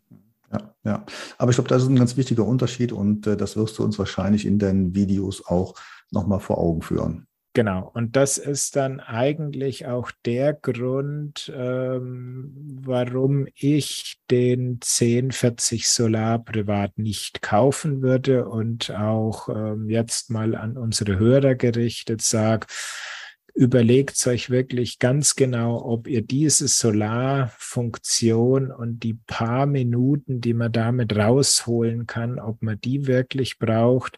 Ja, 0.51 0.75
ja. 0.83 1.05
Aber 1.37 1.51
ich 1.51 1.57
glaube, 1.57 1.69
das 1.69 1.83
ist 1.83 1.89
ein 1.89 1.95
ganz 1.95 2.17
wichtiger 2.17 2.45
Unterschied 2.45 2.91
und 2.91 3.27
äh, 3.27 3.37
das 3.37 3.55
wirst 3.55 3.77
du 3.77 3.83
uns 3.83 3.97
wahrscheinlich 3.97 4.45
in 4.45 4.59
deinen 4.59 4.95
Videos 4.95 5.45
auch 5.45 5.75
nochmal 6.11 6.39
vor 6.39 6.57
Augen 6.57 6.81
führen. 6.81 7.27
Genau, 7.53 7.91
und 7.93 8.15
das 8.15 8.37
ist 8.37 8.77
dann 8.77 9.01
eigentlich 9.01 9.85
auch 9.85 10.09
der 10.23 10.53
Grund, 10.53 11.51
ähm, 11.53 12.53
warum 12.81 13.45
ich 13.55 14.21
den 14.31 14.79
1040 14.81 15.89
Solar 15.89 16.39
privat 16.39 16.97
nicht 16.97 17.41
kaufen 17.41 18.01
würde 18.01 18.47
und 18.47 18.91
auch 18.91 19.49
ähm, 19.49 19.89
jetzt 19.89 20.29
mal 20.29 20.55
an 20.55 20.77
unsere 20.77 21.19
Hörer 21.19 21.55
gerichtet 21.55 22.21
sage, 22.21 22.67
überlegt 23.53 24.25
euch 24.27 24.49
wirklich 24.49 24.99
ganz 24.99 25.35
genau, 25.35 25.83
ob 25.83 26.07
ihr 26.07 26.21
diese 26.21 26.67
Solarfunktion 26.67 28.71
und 28.71 28.99
die 28.99 29.13
paar 29.13 29.65
Minuten, 29.65 30.41
die 30.41 30.53
man 30.53 30.71
damit 30.71 31.15
rausholen 31.15 32.05
kann, 32.07 32.39
ob 32.39 32.61
man 32.61 32.79
die 32.81 33.07
wirklich 33.07 33.59
braucht, 33.59 34.17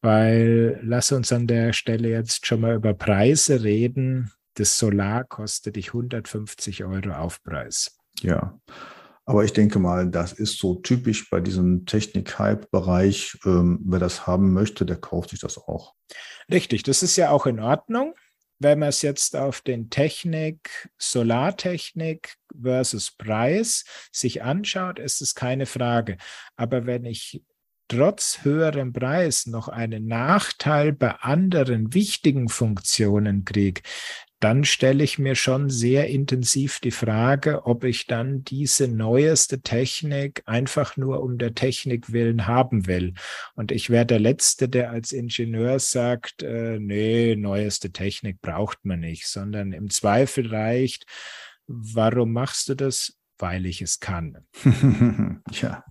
weil 0.00 0.80
lass 0.82 1.12
uns 1.12 1.32
an 1.32 1.46
der 1.46 1.72
Stelle 1.72 2.08
jetzt 2.08 2.46
schon 2.46 2.62
mal 2.62 2.74
über 2.74 2.94
Preise 2.94 3.62
reden. 3.62 4.32
Das 4.54 4.78
Solar 4.78 5.24
kostet 5.24 5.76
dich 5.76 5.88
150 5.88 6.84
Euro 6.84 7.12
Aufpreis. 7.12 7.98
Ja. 8.20 8.58
Aber 9.26 9.44
ich 9.44 9.52
denke 9.52 9.78
mal, 9.78 10.10
das 10.10 10.32
ist 10.32 10.58
so 10.58 10.76
typisch 10.76 11.28
bei 11.30 11.40
diesem 11.40 11.86
Technik-Hype-Bereich. 11.86 13.38
Ähm, 13.44 13.78
wer 13.84 14.00
das 14.00 14.26
haben 14.26 14.52
möchte, 14.52 14.84
der 14.84 14.96
kauft 14.96 15.30
sich 15.30 15.38
das 15.38 15.56
auch. 15.56 15.94
Richtig, 16.50 16.82
das 16.82 17.04
ist 17.04 17.14
ja 17.16 17.30
auch 17.30 17.46
in 17.46 17.60
Ordnung 17.60 18.14
wenn 18.60 18.78
man 18.78 18.90
es 18.90 19.02
jetzt 19.02 19.36
auf 19.36 19.62
den 19.62 19.88
Technik, 19.88 20.90
Solartechnik 20.98 22.34
versus 22.62 23.10
Preis 23.10 23.84
sich 24.12 24.42
anschaut, 24.42 24.98
ist 24.98 25.22
es 25.22 25.34
keine 25.34 25.64
Frage. 25.64 26.18
Aber 26.56 26.84
wenn 26.86 27.06
ich 27.06 27.42
trotz 27.88 28.44
höherem 28.44 28.92
Preis 28.92 29.46
noch 29.46 29.68
einen 29.68 30.06
Nachteil 30.06 30.92
bei 30.92 31.10
anderen 31.16 31.94
wichtigen 31.94 32.48
Funktionen 32.48 33.46
kriege, 33.46 33.80
dann 34.40 34.64
stelle 34.64 35.04
ich 35.04 35.18
mir 35.18 35.34
schon 35.34 35.68
sehr 35.68 36.08
intensiv 36.08 36.80
die 36.80 36.90
Frage, 36.90 37.66
ob 37.66 37.84
ich 37.84 38.06
dann 38.06 38.42
diese 38.42 38.88
neueste 38.88 39.60
Technik 39.60 40.42
einfach 40.46 40.96
nur 40.96 41.22
um 41.22 41.36
der 41.36 41.54
Technik 41.54 42.12
willen 42.12 42.46
haben 42.46 42.86
will. 42.86 43.12
Und 43.54 43.70
ich 43.70 43.90
wäre 43.90 44.06
der 44.06 44.18
Letzte, 44.18 44.70
der 44.70 44.90
als 44.90 45.12
Ingenieur 45.12 45.78
sagt, 45.78 46.42
äh, 46.42 46.78
nee, 46.80 47.36
neueste 47.36 47.92
Technik 47.92 48.40
braucht 48.40 48.78
man 48.82 49.00
nicht, 49.00 49.26
sondern 49.26 49.72
im 49.72 49.90
Zweifel 49.90 50.48
reicht, 50.48 51.04
warum 51.66 52.32
machst 52.32 52.70
du 52.70 52.74
das? 52.74 53.16
Weil 53.38 53.66
ich 53.66 53.82
es 53.82 54.00
kann. 54.00 54.38
ja. 55.50 55.84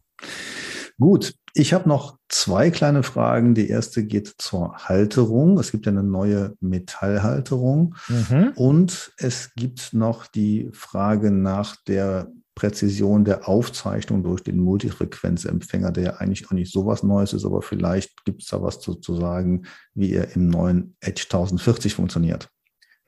Gut, 0.99 1.35
ich 1.53 1.73
habe 1.73 1.88
noch 1.89 2.17
zwei 2.27 2.69
kleine 2.71 3.03
Fragen. 3.03 3.55
Die 3.55 3.69
erste 3.69 4.05
geht 4.05 4.35
zur 4.38 4.75
Halterung. 4.75 5.57
Es 5.59 5.71
gibt 5.71 5.85
ja 5.85 5.91
eine 5.91 6.03
neue 6.03 6.55
Metallhalterung. 6.59 7.95
Mhm. 8.07 8.53
Und 8.55 9.13
es 9.17 9.53
gibt 9.55 9.93
noch 9.93 10.27
die 10.27 10.69
Frage 10.73 11.31
nach 11.31 11.75
der 11.88 12.31
Präzision 12.59 13.23
der 13.23 13.47
Aufzeichnung 13.47 14.21
durch 14.21 14.43
den 14.43 14.59
Multifrequenzempfänger, 14.59 15.91
der 15.91 16.03
ja 16.03 16.13
eigentlich 16.17 16.47
auch 16.47 16.51
nicht 16.51 16.73
so 16.73 16.85
was 16.85 17.03
Neues 17.03 17.31
ist, 17.31 17.45
aber 17.45 17.62
vielleicht 17.62 18.25
gibt 18.25 18.41
es 18.41 18.49
da 18.49 18.62
was 18.62 18.81
zu, 18.81 18.95
zu 18.95 19.15
sagen, 19.15 19.63
wie 19.93 20.12
er 20.12 20.35
im 20.35 20.49
neuen 20.49 20.97
Edge 20.99 21.23
1040 21.23 21.93
funktioniert. 21.93 22.49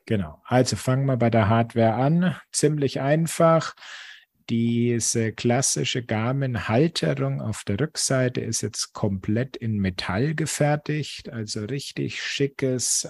Genau. 0.05 0.41
Also 0.45 0.77
fangen 0.77 1.05
wir 1.05 1.17
bei 1.17 1.29
der 1.29 1.49
Hardware 1.49 1.95
an. 1.95 2.35
Ziemlich 2.53 3.01
einfach. 3.01 3.73
Diese 4.51 5.31
klassische 5.31 6.03
Garmin-Halterung 6.03 7.39
auf 7.39 7.63
der 7.63 7.79
Rückseite 7.79 8.41
ist 8.41 8.59
jetzt 8.59 8.91
komplett 8.91 9.55
in 9.55 9.77
Metall 9.77 10.35
gefertigt, 10.35 11.29
also 11.29 11.61
richtig 11.61 12.21
schickes, 12.21 13.09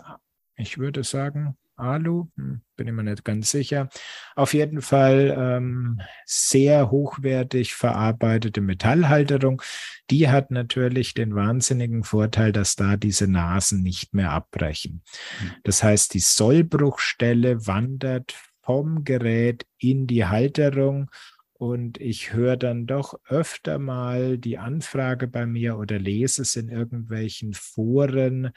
ich 0.56 0.78
würde 0.78 1.04
sagen, 1.04 1.58
Alu, 1.78 2.28
hm, 2.38 2.62
bin 2.76 2.88
immer 2.88 3.02
nicht 3.02 3.26
ganz 3.26 3.50
sicher. 3.50 3.90
Auf 4.36 4.54
jeden 4.54 4.84
Fall 4.84 5.36
ähm, 5.36 6.00
sehr 6.28 6.92
hochwertig 6.92 7.74
verarbeitete 7.74 8.62
Metallhalterung. 8.62 9.64
Die 10.12 10.30
hat 10.30 10.52
natürlich 10.52 11.16
den 11.16 11.34
wahnsinnigen 11.34 12.04
Vorteil, 12.04 12.52
dass 12.52 12.76
da 12.76 12.98
diese 12.98 13.28
Nasen 13.28 13.82
nicht 13.82 14.14
mehr 14.14 14.30
abbrechen. 14.30 15.02
Hm. 15.40 15.52
Das 15.64 15.82
heißt, 15.82 16.14
die 16.14 16.20
Sollbruchstelle 16.20 17.66
wandert 17.66 18.36
vom 18.72 19.04
Gerät 19.04 19.66
in 19.80 20.08
die 20.08 20.24
Halterung 20.24 21.12
und 21.52 22.00
ich 22.00 22.32
höre 22.32 22.56
dann 22.56 22.86
doch 22.86 23.20
öfter 23.28 23.80
mal 23.80 24.38
die 24.38 24.60
Anfrage 24.60 25.28
bei 25.28 25.46
mir 25.46 25.78
oder 25.78 26.00
lese 26.00 26.44
es 26.44 26.56
in 26.56 26.70
irgendwelchen 26.70 27.54
Foren. 27.54 28.52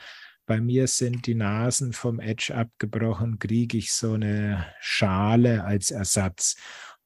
Bei 0.46 0.61
mir 0.61 0.87
sind 0.87 1.27
die 1.27 1.35
Nasen 1.35 1.92
vom 1.92 2.20
Edge 2.20 2.55
abgebrochen, 2.55 3.40
kriege 3.40 3.77
ich 3.77 3.92
so 3.92 4.12
eine 4.12 4.64
Schale 4.79 5.64
als 5.64 5.90
Ersatz. 5.90 6.55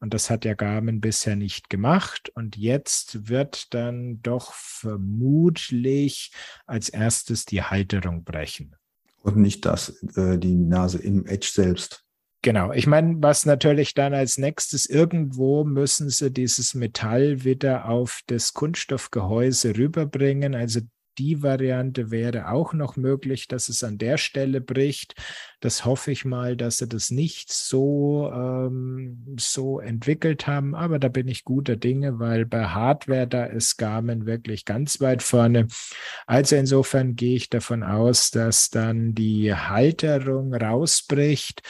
Und 0.00 0.12
das 0.12 0.28
hat 0.28 0.44
ja 0.44 0.52
Garmin 0.52 1.00
bisher 1.00 1.34
nicht 1.34 1.70
gemacht. 1.70 2.30
Und 2.34 2.58
jetzt 2.58 3.30
wird 3.30 3.72
dann 3.72 4.20
doch 4.20 4.52
vermutlich 4.52 6.30
als 6.66 6.90
erstes 6.90 7.46
die 7.46 7.62
Halterung 7.62 8.24
brechen. 8.24 8.76
Und 9.22 9.38
nicht 9.38 9.64
das, 9.64 9.96
äh, 10.14 10.36
die 10.36 10.54
Nase 10.54 10.98
im 10.98 11.24
Edge 11.24 11.48
selbst. 11.50 12.04
Genau, 12.42 12.72
ich 12.72 12.86
meine, 12.86 13.16
was 13.18 13.46
natürlich 13.46 13.94
dann 13.94 14.14
als 14.14 14.38
nächstes 14.38 14.86
irgendwo 14.86 15.64
müssen 15.64 16.08
sie 16.08 16.30
dieses 16.30 16.74
Metall 16.74 17.42
wieder 17.42 17.88
auf 17.88 18.20
das 18.28 18.54
Kunststoffgehäuse 18.54 19.76
rüberbringen. 19.76 20.54
Also 20.54 20.80
die 21.18 21.42
Variante 21.42 22.12
wäre 22.12 22.50
auch 22.50 22.72
noch 22.74 22.96
möglich, 22.96 23.48
dass 23.48 23.68
es 23.68 23.82
an 23.82 23.98
der 23.98 24.18
Stelle 24.18 24.60
bricht. 24.60 25.14
Das 25.60 25.84
hoffe 25.84 26.12
ich 26.12 26.24
mal, 26.24 26.56
dass 26.56 26.78
sie 26.78 26.86
das 26.86 27.10
nicht 27.10 27.52
so, 27.52 28.30
ähm, 28.32 29.34
so 29.36 29.80
entwickelt 29.80 30.46
haben. 30.46 30.76
Aber 30.76 31.00
da 31.00 31.08
bin 31.08 31.26
ich 31.26 31.44
guter 31.44 31.74
Dinge, 31.74 32.20
weil 32.20 32.46
bei 32.46 32.66
Hardware, 32.66 33.26
da 33.26 33.44
ist 33.46 33.78
Garmin 33.78 34.26
wirklich 34.26 34.64
ganz 34.64 35.00
weit 35.00 35.24
vorne. 35.24 35.66
Also 36.26 36.54
insofern 36.54 37.16
gehe 37.16 37.34
ich 37.34 37.50
davon 37.50 37.82
aus, 37.82 38.30
dass 38.30 38.70
dann 38.70 39.12
die 39.14 39.52
Halterung 39.52 40.54
rausbricht. 40.54 41.62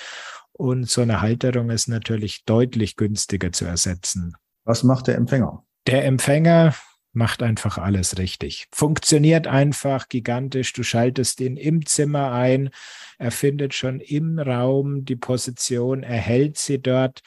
Und 0.59 0.91
so 0.91 1.03
eine 1.03 1.21
Halterung 1.21 1.71
ist 1.71 1.87
natürlich 1.87 2.45
deutlich 2.45 2.97
günstiger 2.97 3.53
zu 3.53 3.65
ersetzen. 3.65 4.35
Was 4.65 4.83
macht 4.83 5.07
der 5.07 5.15
Empfänger? 5.15 5.65
Der 5.87 6.05
Empfänger 6.05 6.75
macht 7.13 7.45
einfach 7.45 7.79
alles 7.79 8.19
richtig. 8.19 8.67
Funktioniert 8.73 9.47
einfach 9.47 10.09
gigantisch. 10.09 10.73
Du 10.73 10.83
schaltest 10.83 11.41
ihn 11.41 11.57
im 11.57 11.87
Zimmer 11.87 12.33
ein. 12.33 12.71
Er 13.19 13.31
findet 13.31 13.73
schon 13.73 14.01
im 14.01 14.41
Raum 14.41 15.05
die 15.05 15.17
Position, 15.17 16.03
er 16.03 16.19
hält 16.19 16.59
sie 16.59 16.83
dort. 16.83 17.21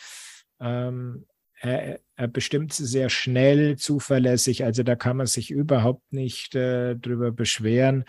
Ähm, 0.60 1.26
er, 1.62 2.00
er, 2.16 2.28
bestimmt 2.28 2.74
sie 2.74 2.86
sehr 2.86 3.10
schnell, 3.10 3.78
zuverlässig. 3.78 4.66
Also 4.66 4.84
da 4.84 4.96
kann 4.96 5.16
man 5.16 5.28
sich 5.28 5.52
überhaupt 5.52 6.12
nicht 6.12 6.54
äh, 6.56 6.96
drüber 6.96 7.32
beschweren. 7.32 8.04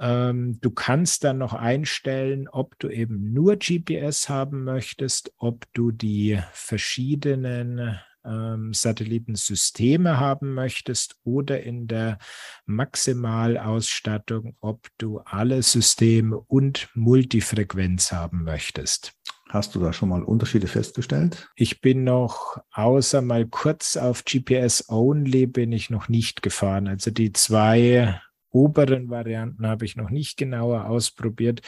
Ähm, 0.00 0.58
du 0.60 0.70
kannst 0.70 1.24
dann 1.24 1.38
noch 1.38 1.54
einstellen, 1.54 2.48
ob 2.48 2.78
du 2.78 2.88
eben 2.88 3.32
nur 3.32 3.56
GPS 3.56 4.28
haben 4.28 4.64
möchtest, 4.64 5.32
ob 5.38 5.66
du 5.72 5.90
die 5.90 6.40
verschiedenen 6.52 7.98
ähm, 8.24 8.72
Satellitensysteme 8.74 10.20
haben 10.20 10.54
möchtest 10.54 11.16
oder 11.24 11.62
in 11.62 11.88
der 11.88 12.18
Maximalausstattung, 12.66 14.56
ob 14.60 14.88
du 14.98 15.18
alle 15.24 15.62
Systeme 15.62 16.38
und 16.38 16.88
Multifrequenz 16.94 18.12
haben 18.12 18.44
möchtest. 18.44 19.12
Hast 19.48 19.74
du 19.74 19.80
da 19.80 19.94
schon 19.94 20.10
mal 20.10 20.22
Unterschiede 20.22 20.66
festgestellt? 20.66 21.48
Ich 21.56 21.80
bin 21.80 22.04
noch, 22.04 22.58
außer 22.70 23.22
mal 23.22 23.46
kurz 23.46 23.96
auf 23.96 24.24
GPS 24.24 24.84
Only, 24.88 25.46
bin 25.46 25.72
ich 25.72 25.88
noch 25.88 26.08
nicht 26.08 26.42
gefahren. 26.42 26.86
Also 26.86 27.10
die 27.10 27.32
zwei 27.32 28.20
oberen 28.50 29.10
Varianten 29.10 29.66
habe 29.66 29.84
ich 29.84 29.96
noch 29.96 30.10
nicht 30.10 30.36
genauer 30.36 30.86
ausprobiert. 30.86 31.60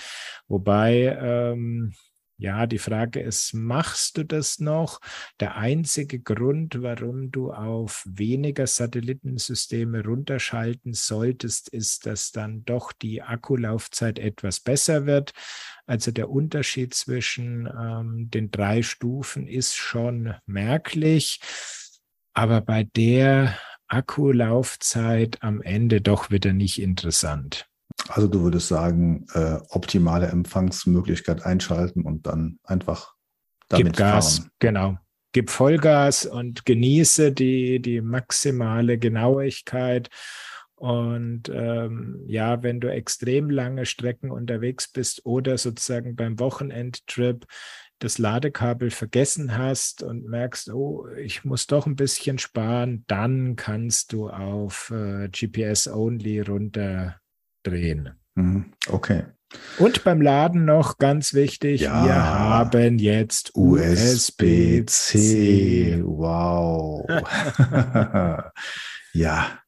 Wobei 0.48 1.18
ähm, 1.20 1.92
ja, 2.40 2.66
die 2.66 2.78
Frage 2.78 3.20
ist, 3.20 3.52
machst 3.52 4.16
du 4.16 4.24
das 4.24 4.60
noch? 4.60 5.00
Der 5.40 5.56
einzige 5.56 6.20
Grund, 6.20 6.80
warum 6.80 7.30
du 7.30 7.52
auf 7.52 8.02
weniger 8.06 8.66
Satellitensysteme 8.66 10.02
runterschalten 10.02 10.94
solltest, 10.94 11.68
ist, 11.68 12.06
dass 12.06 12.32
dann 12.32 12.64
doch 12.64 12.92
die 12.92 13.20
Akkulaufzeit 13.20 14.18
etwas 14.18 14.58
besser 14.58 15.04
wird. 15.04 15.32
Also 15.86 16.12
der 16.12 16.30
Unterschied 16.30 16.94
zwischen 16.94 17.66
ähm, 17.66 18.30
den 18.30 18.50
drei 18.50 18.82
Stufen 18.82 19.46
ist 19.46 19.76
schon 19.76 20.34
merklich. 20.46 21.40
Aber 22.32 22.62
bei 22.62 22.84
der 22.84 23.54
Akkulaufzeit 23.90 25.38
am 25.42 25.60
Ende 25.60 26.00
doch 26.00 26.30
wieder 26.30 26.52
nicht 26.52 26.80
interessant. 26.80 27.66
Also 28.08 28.28
du 28.28 28.42
würdest 28.42 28.68
sagen, 28.68 29.26
äh, 29.34 29.58
optimale 29.68 30.28
Empfangsmöglichkeit 30.28 31.44
einschalten 31.44 32.02
und 32.02 32.26
dann 32.26 32.58
einfach 32.64 33.14
damit 33.68 33.92
Gib 33.92 33.96
Gas, 33.96 34.38
fahren. 34.38 34.50
genau. 34.58 34.98
Gib 35.32 35.50
Vollgas 35.50 36.26
und 36.26 36.64
genieße 36.64 37.32
die, 37.32 37.80
die 37.80 38.00
maximale 38.00 38.98
Genauigkeit. 38.98 40.08
Und 40.74 41.50
ähm, 41.52 42.24
ja, 42.26 42.62
wenn 42.62 42.80
du 42.80 42.90
extrem 42.90 43.50
lange 43.50 43.86
Strecken 43.86 44.30
unterwegs 44.30 44.90
bist 44.90 45.26
oder 45.26 45.58
sozusagen 45.58 46.16
beim 46.16 46.40
Wochenendtrip 46.40 47.46
das 48.00 48.18
Ladekabel 48.18 48.90
vergessen 48.90 49.56
hast 49.56 50.02
und 50.02 50.26
merkst, 50.26 50.70
oh, 50.70 51.06
ich 51.16 51.44
muss 51.44 51.66
doch 51.66 51.86
ein 51.86 51.96
bisschen 51.96 52.38
sparen, 52.38 53.04
dann 53.06 53.56
kannst 53.56 54.12
du 54.12 54.28
auf 54.28 54.90
äh, 54.90 55.28
GPS 55.28 55.86
Only 55.86 56.40
runter 56.40 57.20
drehen. 57.62 58.10
Mhm. 58.34 58.72
Okay. 58.88 59.24
Und 59.78 60.04
beim 60.04 60.22
Laden 60.22 60.64
noch 60.64 60.98
ganz 60.98 61.34
wichtig, 61.34 61.82
ja. 61.82 62.04
wir 62.04 62.14
haben 62.14 62.98
jetzt 62.98 63.50
USB-C. 63.54 64.82
USB 66.02 66.04
wow. 66.04 67.04
ja, 69.12 69.58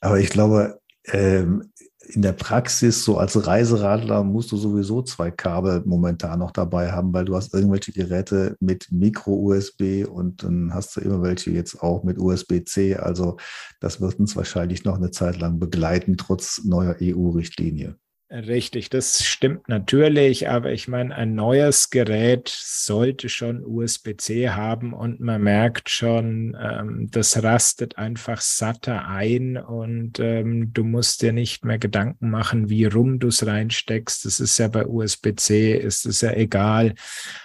aber 0.00 0.18
ich 0.18 0.30
glaube, 0.30 0.80
ähm, 1.06 1.72
in 2.08 2.22
der 2.22 2.32
Praxis, 2.32 3.04
so 3.04 3.18
als 3.18 3.46
Reiseradler, 3.46 4.24
musst 4.24 4.52
du 4.52 4.56
sowieso 4.56 5.02
zwei 5.02 5.30
Kabel 5.30 5.82
momentan 5.84 6.38
noch 6.38 6.50
dabei 6.50 6.92
haben, 6.92 7.12
weil 7.12 7.24
du 7.24 7.36
hast 7.36 7.54
irgendwelche 7.54 7.92
Geräte 7.92 8.56
mit 8.60 8.90
Micro-USB 8.90 10.06
und 10.10 10.42
dann 10.42 10.72
hast 10.72 10.96
du 10.96 11.00
immer 11.00 11.22
welche 11.22 11.50
jetzt 11.50 11.82
auch 11.82 12.04
mit 12.04 12.18
USB-C. 12.18 12.96
Also 12.96 13.36
das 13.80 14.00
wird 14.00 14.18
uns 14.18 14.36
wahrscheinlich 14.36 14.84
noch 14.84 14.96
eine 14.96 15.10
Zeit 15.10 15.38
lang 15.38 15.58
begleiten, 15.58 16.16
trotz 16.16 16.64
neuer 16.64 16.96
EU-Richtlinie. 17.00 17.96
Richtig, 18.30 18.90
das 18.90 19.24
stimmt 19.24 19.70
natürlich, 19.70 20.50
aber 20.50 20.70
ich 20.72 20.86
meine, 20.86 21.14
ein 21.14 21.34
neues 21.34 21.88
Gerät 21.88 22.50
sollte 22.54 23.30
schon 23.30 23.64
USB-C 23.64 24.50
haben 24.50 24.92
und 24.92 25.18
man 25.18 25.40
merkt 25.40 25.88
schon, 25.88 26.54
ähm, 26.60 27.08
das 27.10 27.42
rastet 27.42 27.96
einfach 27.96 28.42
satter 28.42 29.08
ein 29.08 29.56
und 29.56 30.20
ähm, 30.20 30.74
du 30.74 30.84
musst 30.84 31.22
dir 31.22 31.32
nicht 31.32 31.64
mehr 31.64 31.78
Gedanken 31.78 32.28
machen, 32.28 32.68
wie 32.68 32.84
rum 32.84 33.18
du 33.18 33.28
es 33.28 33.46
reinsteckst. 33.46 34.26
Das 34.26 34.40
ist 34.40 34.58
ja 34.58 34.68
bei 34.68 34.86
USB-C, 34.86 35.78
ist 35.78 36.04
es 36.04 36.20
ja 36.20 36.32
egal. 36.32 36.96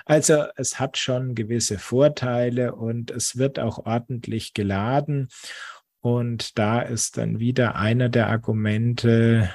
Also 0.04 0.43
es 0.58 0.82
hat 0.82 0.98
schon 0.98 1.34
gewisse 1.34 1.80
Vorteile 1.80 2.76
und 2.76 3.10
es 3.10 3.38
wird 3.38 3.58
auch 3.58 3.86
ordentlich 3.86 4.54
geladen. 4.54 5.30
Und 6.02 6.58
da 6.60 6.82
ist 6.82 7.17
dann 7.17 7.39
wieder 7.39 7.76
einer 7.78 8.10
der 8.10 8.28
Argumente, 8.28 9.50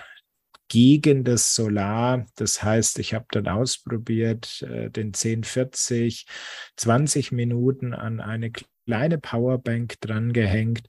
gegen 0.68 1.24
das 1.24 1.54
Solar. 1.54 2.26
Das 2.36 2.62
heißt, 2.62 2.98
ich 2.98 3.14
habe 3.14 3.26
dann 3.30 3.48
ausprobiert, 3.48 4.62
äh, 4.62 4.90
den 4.90 5.08
1040 5.08 6.26
20 6.76 7.32
Minuten 7.32 7.94
an 7.94 8.20
eine 8.20 8.52
kleine 8.86 9.18
Powerbank 9.18 10.00
dran 10.00 10.32
gehängt 10.32 10.86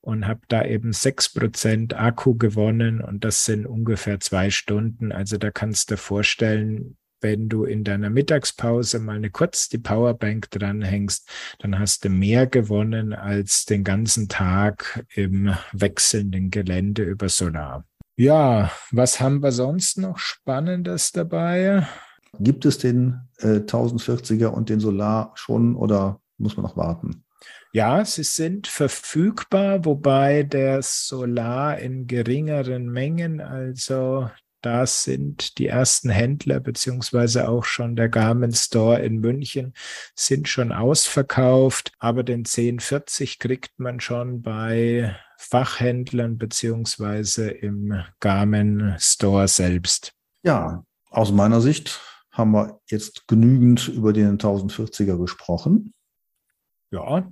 und 0.00 0.26
habe 0.26 0.40
da 0.48 0.64
eben 0.64 0.92
sechs 0.92 1.28
Prozent 1.28 1.94
Akku 1.94 2.34
gewonnen 2.36 3.00
und 3.00 3.24
das 3.24 3.44
sind 3.44 3.66
ungefähr 3.66 4.20
zwei 4.20 4.50
Stunden. 4.50 5.12
Also 5.12 5.36
da 5.36 5.50
kannst 5.50 5.90
du 5.90 5.96
vorstellen, 5.96 6.96
wenn 7.20 7.48
du 7.48 7.64
in 7.64 7.84
deiner 7.84 8.10
Mittagspause 8.10 8.98
mal 8.98 9.16
eine 9.16 9.30
kurz 9.30 9.68
die 9.68 9.78
Powerbank 9.78 10.50
dranhängst, 10.50 11.28
dann 11.60 11.78
hast 11.78 12.04
du 12.04 12.08
mehr 12.08 12.46
gewonnen 12.46 13.12
als 13.12 13.64
den 13.64 13.84
ganzen 13.84 14.28
Tag 14.28 15.06
im 15.14 15.54
wechselnden 15.72 16.50
Gelände 16.50 17.04
über 17.04 17.28
Solar. 17.28 17.86
Ja, 18.16 18.70
was 18.90 19.20
haben 19.20 19.42
wir 19.42 19.52
sonst 19.52 19.98
noch 19.98 20.18
Spannendes 20.18 21.12
dabei? 21.12 21.86
Gibt 22.38 22.64
es 22.64 22.78
den 22.78 23.28
äh, 23.38 23.58
1040er 23.58 24.48
und 24.48 24.68
den 24.68 24.80
Solar 24.80 25.32
schon 25.34 25.76
oder 25.76 26.20
muss 26.38 26.56
man 26.56 26.64
noch 26.64 26.76
warten? 26.76 27.24
Ja, 27.72 28.04
sie 28.04 28.22
sind 28.22 28.66
verfügbar, 28.66 29.84
wobei 29.86 30.42
der 30.42 30.82
Solar 30.82 31.78
in 31.78 32.06
geringeren 32.06 32.90
Mengen, 32.90 33.40
also 33.40 34.28
da 34.62 34.86
sind 34.86 35.58
die 35.58 35.66
ersten 35.66 36.08
Händler 36.08 36.60
beziehungsweise 36.60 37.48
auch 37.48 37.64
schon 37.64 37.96
der 37.96 38.08
Garmin 38.08 38.52
Store 38.52 39.00
in 39.00 39.18
München 39.18 39.74
sind 40.14 40.48
schon 40.48 40.72
ausverkauft, 40.72 41.92
aber 41.98 42.22
den 42.22 42.40
1040 42.40 43.38
kriegt 43.38 43.78
man 43.78 44.00
schon 44.00 44.42
bei 44.42 45.16
Fachhändlern 45.36 46.38
beziehungsweise 46.38 47.50
im 47.50 48.02
Garmin 48.20 48.94
Store 48.98 49.48
selbst? 49.48 50.12
Ja, 50.44 50.84
aus 51.10 51.32
meiner 51.32 51.60
Sicht 51.60 52.00
haben 52.30 52.52
wir 52.52 52.80
jetzt 52.86 53.26
genügend 53.26 53.88
über 53.88 54.12
den 54.12 54.38
1040er 54.38 55.18
gesprochen. 55.18 55.92
Ja, 56.90 57.30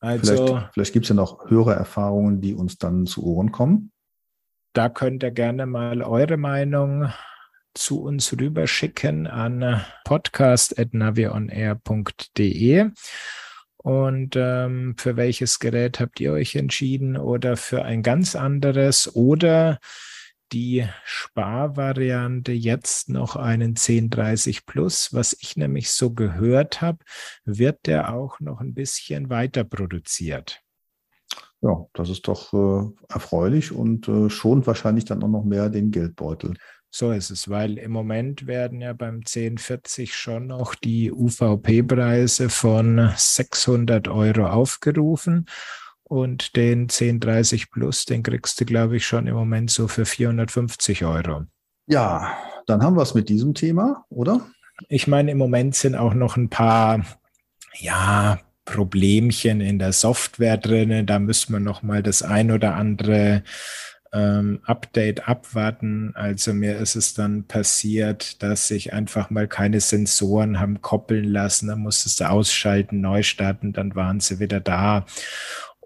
also. 0.00 0.46
Vielleicht, 0.46 0.72
vielleicht 0.74 0.92
gibt 0.92 1.04
es 1.04 1.08
ja 1.10 1.14
noch 1.14 1.48
höhere 1.48 1.74
Erfahrungen, 1.74 2.40
die 2.40 2.54
uns 2.54 2.76
dann 2.76 3.06
zu 3.06 3.24
Ohren 3.24 3.52
kommen. 3.52 3.91
Da 4.72 4.88
könnt 4.88 5.22
ihr 5.22 5.32
gerne 5.32 5.66
mal 5.66 6.02
eure 6.02 6.38
Meinung 6.38 7.12
zu 7.74 8.02
uns 8.02 8.32
rüberschicken 8.32 9.26
an 9.26 9.84
podcast.navionair.de. 10.04 12.90
Und 13.76 14.36
ähm, 14.36 14.94
für 14.96 15.16
welches 15.16 15.58
Gerät 15.58 16.00
habt 16.00 16.20
ihr 16.20 16.32
euch 16.32 16.54
entschieden 16.54 17.18
oder 17.18 17.56
für 17.56 17.84
ein 17.84 18.02
ganz 18.02 18.36
anderes 18.36 19.14
oder 19.14 19.78
die 20.52 20.86
Sparvariante 21.04 22.52
jetzt 22.52 23.08
noch 23.08 23.36
einen 23.36 23.70
1030 23.70 24.64
Plus. 24.64 25.12
Was 25.12 25.36
ich 25.38 25.56
nämlich 25.56 25.90
so 25.90 26.12
gehört 26.12 26.80
habe, 26.80 26.98
wird 27.44 27.86
der 27.86 28.14
auch 28.14 28.38
noch 28.40 28.60
ein 28.60 28.74
bisschen 28.74 29.30
weiter 29.30 29.64
produziert. 29.64 30.62
Ja, 31.62 31.86
das 31.92 32.10
ist 32.10 32.26
doch 32.26 32.52
äh, 32.52 32.90
erfreulich 33.08 33.72
und 33.72 34.08
äh, 34.08 34.28
schont 34.28 34.66
wahrscheinlich 34.66 35.04
dann 35.04 35.22
auch 35.22 35.28
noch 35.28 35.44
mehr 35.44 35.68
den 35.68 35.92
Geldbeutel. 35.92 36.54
So 36.90 37.12
ist 37.12 37.30
es, 37.30 37.48
weil 37.48 37.78
im 37.78 37.92
Moment 37.92 38.46
werden 38.46 38.80
ja 38.80 38.92
beim 38.92 39.16
1040 39.20 40.14
schon 40.14 40.48
noch 40.48 40.74
die 40.74 41.10
UVP-Preise 41.10 42.50
von 42.50 43.12
600 43.16 44.08
Euro 44.08 44.46
aufgerufen 44.48 45.46
und 46.02 46.56
den 46.56 46.82
1030 46.82 47.70
Plus, 47.70 48.04
den 48.04 48.22
kriegst 48.22 48.60
du, 48.60 48.66
glaube 48.66 48.96
ich, 48.96 49.06
schon 49.06 49.26
im 49.26 49.34
Moment 49.34 49.70
so 49.70 49.88
für 49.88 50.04
450 50.04 51.04
Euro. 51.06 51.44
Ja, 51.86 52.36
dann 52.66 52.82
haben 52.82 52.96
wir 52.96 53.02
es 53.02 53.14
mit 53.14 53.28
diesem 53.28 53.54
Thema, 53.54 54.04
oder? 54.10 54.46
Ich 54.88 55.06
meine, 55.06 55.30
im 55.30 55.38
Moment 55.38 55.74
sind 55.74 55.94
auch 55.94 56.12
noch 56.12 56.36
ein 56.36 56.50
paar, 56.50 57.02
ja, 57.78 58.38
Problemchen 58.64 59.60
in 59.60 59.78
der 59.78 59.92
Software 59.92 60.56
drinnen. 60.56 61.06
Da 61.06 61.18
müssen 61.18 61.52
wir 61.52 61.60
noch 61.60 61.82
mal 61.82 62.02
das 62.02 62.22
ein 62.22 62.50
oder 62.50 62.74
andere 62.74 63.42
ähm, 64.12 64.60
Update 64.64 65.28
abwarten. 65.28 66.12
Also 66.14 66.52
mir 66.52 66.76
ist 66.76 66.96
es 66.96 67.14
dann 67.14 67.46
passiert, 67.46 68.42
dass 68.42 68.68
sich 68.68 68.92
einfach 68.92 69.30
mal 69.30 69.48
keine 69.48 69.80
Sensoren 69.80 70.60
haben 70.60 70.80
koppeln 70.80 71.24
lassen. 71.24 71.68
Dann 71.68 71.80
musstest 71.80 72.20
du 72.20 72.28
ausschalten, 72.28 73.00
neu 73.00 73.22
starten, 73.22 73.72
dann 73.72 73.94
waren 73.94 74.20
sie 74.20 74.38
wieder 74.38 74.60
da 74.60 75.06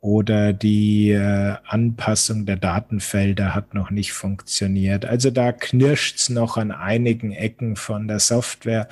oder 0.06 0.52
die 0.52 1.10
äh, 1.10 1.56
Anpassung 1.66 2.46
der 2.46 2.54
Datenfelder 2.54 3.56
hat 3.56 3.74
noch 3.74 3.90
nicht 3.90 4.12
funktioniert. 4.12 5.04
Also 5.04 5.32
da 5.32 5.50
knirscht 5.50 6.18
es 6.18 6.28
noch 6.28 6.56
an 6.56 6.70
einigen 6.70 7.32
Ecken 7.32 7.74
von 7.74 8.06
der 8.06 8.20
Software, 8.20 8.86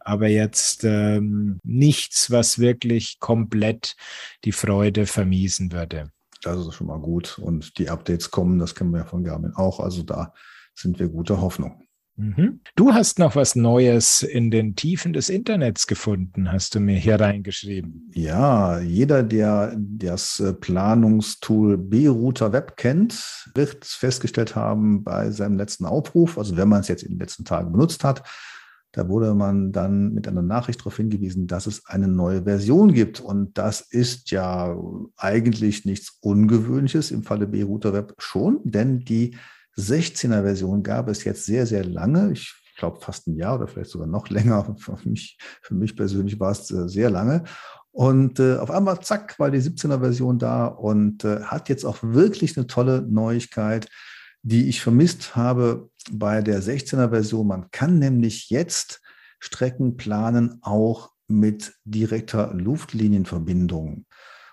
aber 0.00 0.28
jetzt 0.28 0.84
ähm, 0.84 1.58
nichts, 1.64 2.30
was 2.30 2.58
wirklich 2.58 3.18
komplett 3.18 3.96
die 4.44 4.52
Freude 4.52 5.06
vermiesen 5.06 5.72
würde. 5.72 6.12
Das 6.42 6.58
ist 6.58 6.74
schon 6.74 6.88
mal 6.88 7.00
gut. 7.00 7.38
Und 7.38 7.78
die 7.78 7.88
Updates 7.88 8.30
kommen, 8.30 8.58
das 8.58 8.74
kennen 8.74 8.90
wir 8.90 8.98
ja 8.98 9.06
von 9.06 9.24
Garmin 9.24 9.54
auch. 9.54 9.80
Also 9.80 10.02
da 10.02 10.34
sind 10.74 10.98
wir 10.98 11.08
guter 11.08 11.40
Hoffnung. 11.40 11.87
Mhm. 12.18 12.60
Du 12.74 12.92
hast 12.92 13.20
noch 13.20 13.36
was 13.36 13.54
Neues 13.54 14.22
in 14.22 14.50
den 14.50 14.74
Tiefen 14.74 15.12
des 15.12 15.28
Internets 15.28 15.86
gefunden, 15.86 16.50
hast 16.50 16.74
du 16.74 16.80
mir 16.80 16.96
hier 16.96 17.20
reingeschrieben. 17.20 18.10
Ja, 18.12 18.80
jeder, 18.80 19.22
der 19.22 19.76
das 19.78 20.40
äh, 20.40 20.52
Planungstool 20.52 21.78
B-Router 21.78 22.52
Web 22.52 22.76
kennt, 22.76 23.48
wird 23.54 23.84
festgestellt 23.84 24.56
haben 24.56 25.04
bei 25.04 25.30
seinem 25.30 25.56
letzten 25.56 25.86
Aufruf, 25.86 26.38
also 26.38 26.56
wenn 26.56 26.68
man 26.68 26.80
es 26.80 26.88
jetzt 26.88 27.04
in 27.04 27.10
den 27.10 27.20
letzten 27.20 27.44
Tagen 27.44 27.70
benutzt 27.70 28.02
hat, 28.02 28.24
da 28.90 29.08
wurde 29.08 29.34
man 29.34 29.70
dann 29.70 30.12
mit 30.12 30.26
einer 30.26 30.42
Nachricht 30.42 30.80
darauf 30.80 30.96
hingewiesen, 30.96 31.46
dass 31.46 31.66
es 31.66 31.86
eine 31.86 32.08
neue 32.08 32.44
Version 32.44 32.92
gibt. 32.92 33.20
Und 33.20 33.56
das 33.58 33.80
ist 33.80 34.30
ja 34.32 34.76
eigentlich 35.16 35.84
nichts 35.84 36.18
Ungewöhnliches 36.20 37.12
im 37.12 37.22
Falle 37.22 37.46
B-Router 37.46 37.92
Web 37.92 38.14
schon, 38.18 38.60
denn 38.64 39.00
die 39.00 39.36
16er 39.78 40.42
Version 40.42 40.82
gab 40.82 41.08
es 41.08 41.24
jetzt 41.24 41.44
sehr, 41.44 41.66
sehr 41.66 41.84
lange. 41.84 42.32
Ich 42.32 42.54
glaube 42.76 43.00
fast 43.00 43.26
ein 43.26 43.36
Jahr 43.36 43.56
oder 43.56 43.68
vielleicht 43.68 43.90
sogar 43.90 44.08
noch 44.08 44.28
länger. 44.28 44.76
Für 44.78 44.98
mich, 45.04 45.38
für 45.62 45.74
mich 45.74 45.96
persönlich 45.96 46.38
war 46.40 46.52
es 46.52 46.70
äh, 46.70 46.88
sehr 46.88 47.10
lange. 47.10 47.44
Und 47.90 48.38
äh, 48.38 48.56
auf 48.56 48.70
einmal, 48.70 49.00
zack, 49.00 49.38
war 49.38 49.50
die 49.50 49.60
17er 49.60 50.00
Version 50.00 50.38
da 50.38 50.66
und 50.66 51.24
äh, 51.24 51.42
hat 51.42 51.68
jetzt 51.68 51.84
auch 51.84 51.98
wirklich 52.02 52.56
eine 52.56 52.66
tolle 52.66 53.02
Neuigkeit, 53.02 53.88
die 54.42 54.68
ich 54.68 54.80
vermisst 54.80 55.34
habe 55.34 55.90
bei 56.12 56.40
der 56.42 56.62
16er 56.62 57.10
Version. 57.10 57.48
Man 57.48 57.70
kann 57.70 57.98
nämlich 57.98 58.50
jetzt 58.50 59.00
Strecken 59.40 59.96
planen, 59.96 60.58
auch 60.62 61.10
mit 61.26 61.74
direkter 61.84 62.54
Luftlinienverbindung. 62.54 64.06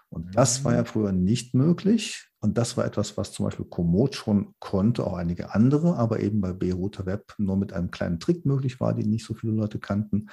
Und 0.09 0.35
das 0.35 0.63
war 0.63 0.73
ja 0.73 0.81
mhm. 0.81 0.85
früher 0.87 1.11
nicht 1.11 1.53
möglich. 1.53 2.29
Und 2.45 2.59
das 2.59 2.77
war 2.77 2.85
etwas, 2.85 3.17
was 3.17 3.31
zum 3.31 3.45
Beispiel 3.45 3.65
Komoot 3.65 4.13
schon 4.13 4.53
konnte, 4.59 5.07
auch 5.07 5.15
einige 5.15 5.55
andere, 5.55 5.95
aber 5.95 6.19
eben 6.19 6.41
bei 6.41 6.53
B-Router 6.53 7.07
Web 7.07 7.33
nur 7.39 7.57
mit 7.57 7.73
einem 7.73 7.89
kleinen 7.89 8.19
Trick 8.19 8.45
möglich 8.45 8.79
war, 8.79 8.93
den 8.93 9.09
nicht 9.09 9.25
so 9.25 9.33
viele 9.33 9.53
Leute 9.53 9.79
kannten. 9.79 10.27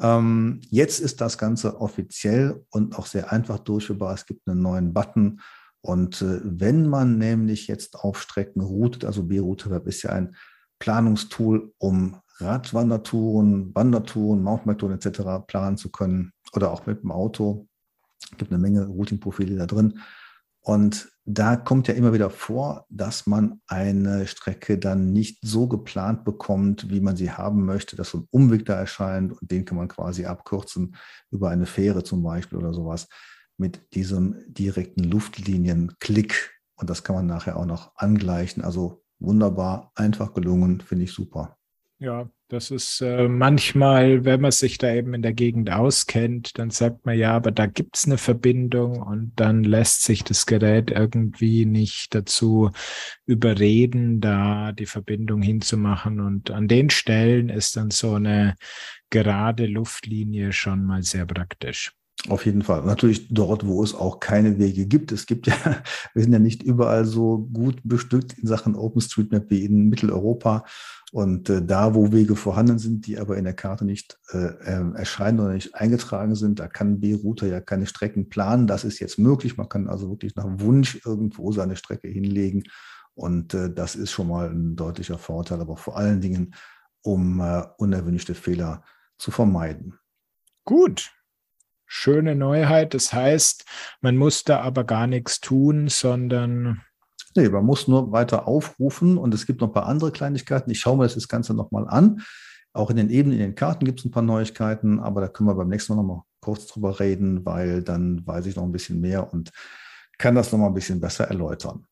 Ähm, 0.00 0.60
jetzt 0.70 0.98
ist 0.98 1.20
das 1.20 1.38
Ganze 1.38 1.80
offiziell 1.80 2.64
und 2.70 2.98
auch 2.98 3.06
sehr 3.06 3.30
einfach 3.30 3.60
durchführbar. 3.60 4.12
Es 4.12 4.26
gibt 4.26 4.48
einen 4.48 4.60
neuen 4.60 4.92
Button. 4.92 5.40
Und 5.82 6.20
äh, 6.20 6.40
wenn 6.42 6.88
man 6.88 7.18
nämlich 7.18 7.68
jetzt 7.68 7.94
auf 7.94 8.20
Strecken 8.20 8.60
routet, 8.60 9.04
also 9.04 9.22
B-Router 9.22 9.70
Web 9.70 9.86
ist 9.86 10.02
ja 10.02 10.10
ein 10.10 10.34
Planungstool, 10.80 11.72
um 11.78 12.16
Radwandertouren, 12.38 13.72
Wandertouren, 13.72 14.42
Mountainbike-Touren 14.42 14.96
etc. 14.96 15.46
planen 15.46 15.76
zu 15.76 15.92
können 15.92 16.32
oder 16.54 16.72
auch 16.72 16.86
mit 16.86 17.04
dem 17.04 17.12
Auto. 17.12 17.68
Es 18.32 18.36
gibt 18.36 18.50
eine 18.50 18.60
Menge 18.60 18.84
Routing-Profile 18.84 19.54
da 19.54 19.66
drin. 19.66 20.00
Und 20.62 21.11
da 21.24 21.56
kommt 21.56 21.86
ja 21.86 21.94
immer 21.94 22.12
wieder 22.12 22.30
vor, 22.30 22.86
dass 22.88 23.26
man 23.26 23.60
eine 23.68 24.26
Strecke 24.26 24.78
dann 24.78 25.12
nicht 25.12 25.38
so 25.42 25.68
geplant 25.68 26.24
bekommt, 26.24 26.90
wie 26.90 27.00
man 27.00 27.16
sie 27.16 27.30
haben 27.30 27.64
möchte, 27.64 27.94
dass 27.94 28.10
so 28.10 28.18
ein 28.18 28.28
Umweg 28.30 28.66
da 28.66 28.74
erscheint 28.74 29.32
und 29.32 29.50
den 29.50 29.64
kann 29.64 29.78
man 29.78 29.88
quasi 29.88 30.26
abkürzen 30.26 30.96
über 31.30 31.50
eine 31.50 31.66
Fähre 31.66 32.02
zum 32.02 32.22
Beispiel 32.22 32.58
oder 32.58 32.74
sowas 32.74 33.08
mit 33.56 33.94
diesem 33.94 34.42
direkten 34.48 35.04
Luftlinienklick. 35.04 36.50
Und 36.74 36.90
das 36.90 37.04
kann 37.04 37.14
man 37.14 37.26
nachher 37.26 37.56
auch 37.56 37.66
noch 37.66 37.92
angleichen. 37.94 38.64
Also 38.64 39.04
wunderbar, 39.20 39.92
einfach 39.94 40.34
gelungen, 40.34 40.80
finde 40.80 41.04
ich 41.04 41.12
super. 41.12 41.56
Ja, 42.02 42.28
das 42.48 42.72
ist 42.72 43.00
äh, 43.00 43.28
manchmal, 43.28 44.24
wenn 44.24 44.40
man 44.40 44.50
sich 44.50 44.76
da 44.76 44.92
eben 44.92 45.14
in 45.14 45.22
der 45.22 45.32
Gegend 45.32 45.70
auskennt, 45.70 46.58
dann 46.58 46.70
sagt 46.70 47.06
man 47.06 47.16
ja, 47.16 47.30
aber 47.36 47.52
da 47.52 47.66
gibt 47.66 47.96
es 47.96 48.06
eine 48.06 48.18
Verbindung 48.18 49.00
und 49.00 49.30
dann 49.36 49.62
lässt 49.62 50.02
sich 50.02 50.24
das 50.24 50.46
Gerät 50.46 50.90
irgendwie 50.90 51.64
nicht 51.64 52.12
dazu 52.12 52.72
überreden, 53.24 54.20
da 54.20 54.72
die 54.72 54.86
Verbindung 54.86 55.42
hinzumachen. 55.42 56.18
Und 56.18 56.50
an 56.50 56.66
den 56.66 56.90
Stellen 56.90 57.50
ist 57.50 57.76
dann 57.76 57.92
so 57.92 58.14
eine 58.14 58.56
gerade 59.10 59.66
Luftlinie 59.66 60.52
schon 60.52 60.84
mal 60.84 61.04
sehr 61.04 61.24
praktisch. 61.24 61.92
Auf 62.28 62.46
jeden 62.46 62.62
Fall. 62.62 62.82
Natürlich 62.84 63.28
dort, 63.28 63.64
wo 63.64 63.82
es 63.84 63.94
auch 63.94 64.18
keine 64.18 64.58
Wege 64.58 64.86
gibt. 64.86 65.12
Es 65.12 65.26
gibt 65.26 65.46
ja, 65.46 65.54
wir 66.14 66.22
sind 66.24 66.32
ja 66.32 66.40
nicht 66.40 66.64
überall 66.64 67.04
so 67.04 67.48
gut 67.52 67.78
bestückt 67.84 68.32
in 68.38 68.48
Sachen 68.48 68.74
OpenStreetMap 68.74 69.50
wie 69.50 69.64
in 69.64 69.88
Mitteleuropa. 69.88 70.64
Und 71.12 71.50
äh, 71.50 71.62
da, 71.62 71.94
wo 71.94 72.10
Wege 72.10 72.36
vorhanden 72.36 72.78
sind, 72.78 73.06
die 73.06 73.18
aber 73.18 73.36
in 73.36 73.44
der 73.44 73.52
Karte 73.52 73.84
nicht 73.84 74.18
äh, 74.32 74.38
äh, 74.38 74.94
erscheinen 74.94 75.40
oder 75.40 75.52
nicht 75.52 75.74
eingetragen 75.74 76.34
sind, 76.34 76.58
da 76.58 76.68
kann 76.68 77.00
B-Router 77.00 77.46
ja 77.46 77.60
keine 77.60 77.86
Strecken 77.86 78.30
planen. 78.30 78.66
Das 78.66 78.82
ist 78.82 78.98
jetzt 78.98 79.18
möglich. 79.18 79.58
Man 79.58 79.68
kann 79.68 79.88
also 79.88 80.08
wirklich 80.08 80.34
nach 80.36 80.46
Wunsch 80.48 81.04
irgendwo 81.04 81.52
seine 81.52 81.76
Strecke 81.76 82.08
hinlegen. 82.08 82.62
Und 83.12 83.52
äh, 83.52 83.70
das 83.70 83.94
ist 83.94 84.10
schon 84.10 84.28
mal 84.28 84.48
ein 84.48 84.74
deutlicher 84.74 85.18
Vorteil, 85.18 85.60
aber 85.60 85.76
vor 85.76 85.98
allen 85.98 86.22
Dingen, 86.22 86.54
um 87.02 87.40
äh, 87.40 87.62
unerwünschte 87.76 88.34
Fehler 88.34 88.82
zu 89.18 89.30
vermeiden. 89.30 89.98
Gut, 90.64 91.12
schöne 91.84 92.34
Neuheit. 92.34 92.94
Das 92.94 93.12
heißt, 93.12 93.66
man 94.00 94.16
muss 94.16 94.44
da 94.44 94.62
aber 94.62 94.84
gar 94.84 95.06
nichts 95.06 95.40
tun, 95.40 95.88
sondern 95.88 96.80
Nee, 97.34 97.48
man 97.48 97.64
muss 97.64 97.88
nur 97.88 98.12
weiter 98.12 98.46
aufrufen 98.46 99.18
und 99.18 99.32
es 99.34 99.46
gibt 99.46 99.60
noch 99.60 99.68
ein 99.68 99.74
paar 99.74 99.86
andere 99.86 100.12
Kleinigkeiten. 100.12 100.70
Ich 100.70 100.80
schaue 100.80 100.96
mir 100.96 101.08
das 101.08 101.28
Ganze 101.28 101.54
nochmal 101.54 101.88
an. 101.88 102.22
Auch 102.72 102.90
in 102.90 102.96
den 102.96 103.10
Ebenen, 103.10 103.38
in 103.38 103.44
den 103.44 103.54
Karten 103.54 103.84
gibt 103.84 104.00
es 104.00 104.04
ein 104.04 104.10
paar 104.10 104.22
Neuigkeiten, 104.22 105.00
aber 105.00 105.20
da 105.20 105.28
können 105.28 105.48
wir 105.48 105.54
beim 105.54 105.68
nächsten 105.68 105.94
Mal 105.94 106.02
nochmal 106.02 106.22
kurz 106.40 106.66
drüber 106.66 107.00
reden, 107.00 107.44
weil 107.44 107.82
dann 107.82 108.26
weiß 108.26 108.46
ich 108.46 108.56
noch 108.56 108.64
ein 108.64 108.72
bisschen 108.72 109.00
mehr 109.00 109.32
und 109.32 109.50
kann 110.18 110.34
das 110.34 110.52
nochmal 110.52 110.68
ein 110.68 110.74
bisschen 110.74 111.00
besser 111.00 111.24
erläutern. 111.24 111.86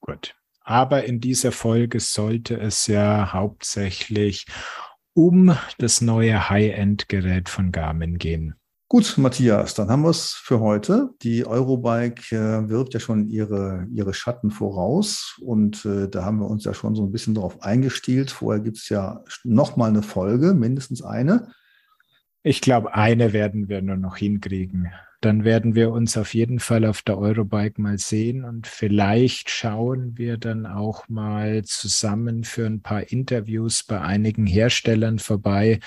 Gut. 0.00 0.34
Aber 0.60 1.04
in 1.04 1.20
dieser 1.20 1.52
Folge 1.52 2.00
sollte 2.00 2.58
es 2.58 2.86
ja 2.86 3.32
hauptsächlich 3.32 4.46
um 5.14 5.56
das 5.78 6.00
neue 6.00 6.50
High-End-Gerät 6.50 7.48
von 7.48 7.72
Garmin 7.72 8.18
gehen. 8.18 8.54
Gut, 8.90 9.18
Matthias, 9.18 9.74
dann 9.74 9.90
haben 9.90 10.00
wir 10.00 10.08
es 10.08 10.32
für 10.32 10.60
heute. 10.60 11.10
Die 11.20 11.44
Eurobike 11.44 12.34
äh, 12.34 12.70
wirbt 12.70 12.94
ja 12.94 13.00
schon 13.00 13.28
ihre, 13.28 13.86
ihre 13.92 14.14
Schatten 14.14 14.50
voraus 14.50 15.36
und 15.42 15.84
äh, 15.84 16.08
da 16.08 16.24
haben 16.24 16.38
wir 16.38 16.48
uns 16.48 16.64
ja 16.64 16.72
schon 16.72 16.94
so 16.94 17.04
ein 17.04 17.12
bisschen 17.12 17.34
darauf 17.34 17.62
eingestielt. 17.62 18.30
Vorher 18.30 18.62
gibt 18.62 18.78
es 18.78 18.88
ja 18.88 19.22
nochmal 19.44 19.90
eine 19.90 20.02
Folge, 20.02 20.54
mindestens 20.54 21.02
eine. 21.02 21.52
Ich 22.42 22.62
glaube, 22.62 22.94
eine 22.94 23.34
werden 23.34 23.68
wir 23.68 23.82
nur 23.82 23.98
noch 23.98 24.16
hinkriegen. 24.16 24.90
Dann 25.20 25.44
werden 25.44 25.74
wir 25.74 25.90
uns 25.90 26.16
auf 26.16 26.32
jeden 26.32 26.58
Fall 26.58 26.86
auf 26.86 27.02
der 27.02 27.18
Eurobike 27.18 27.82
mal 27.82 27.98
sehen 27.98 28.42
und 28.46 28.66
vielleicht 28.66 29.50
schauen 29.50 30.16
wir 30.16 30.38
dann 30.38 30.64
auch 30.64 31.06
mal 31.10 31.62
zusammen 31.64 32.42
für 32.42 32.64
ein 32.64 32.80
paar 32.80 33.12
Interviews 33.12 33.84
bei 33.84 34.00
einigen 34.00 34.46
Herstellern 34.46 35.18
vorbei, 35.18 35.80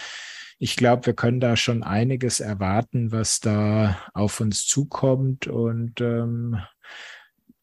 ich 0.63 0.75
glaube, 0.75 1.07
wir 1.07 1.13
können 1.13 1.39
da 1.39 1.57
schon 1.57 1.81
einiges 1.81 2.39
erwarten, 2.39 3.11
was 3.11 3.39
da 3.39 3.97
auf 4.13 4.39
uns 4.41 4.67
zukommt. 4.67 5.47
Und 5.47 6.01
ähm, 6.01 6.59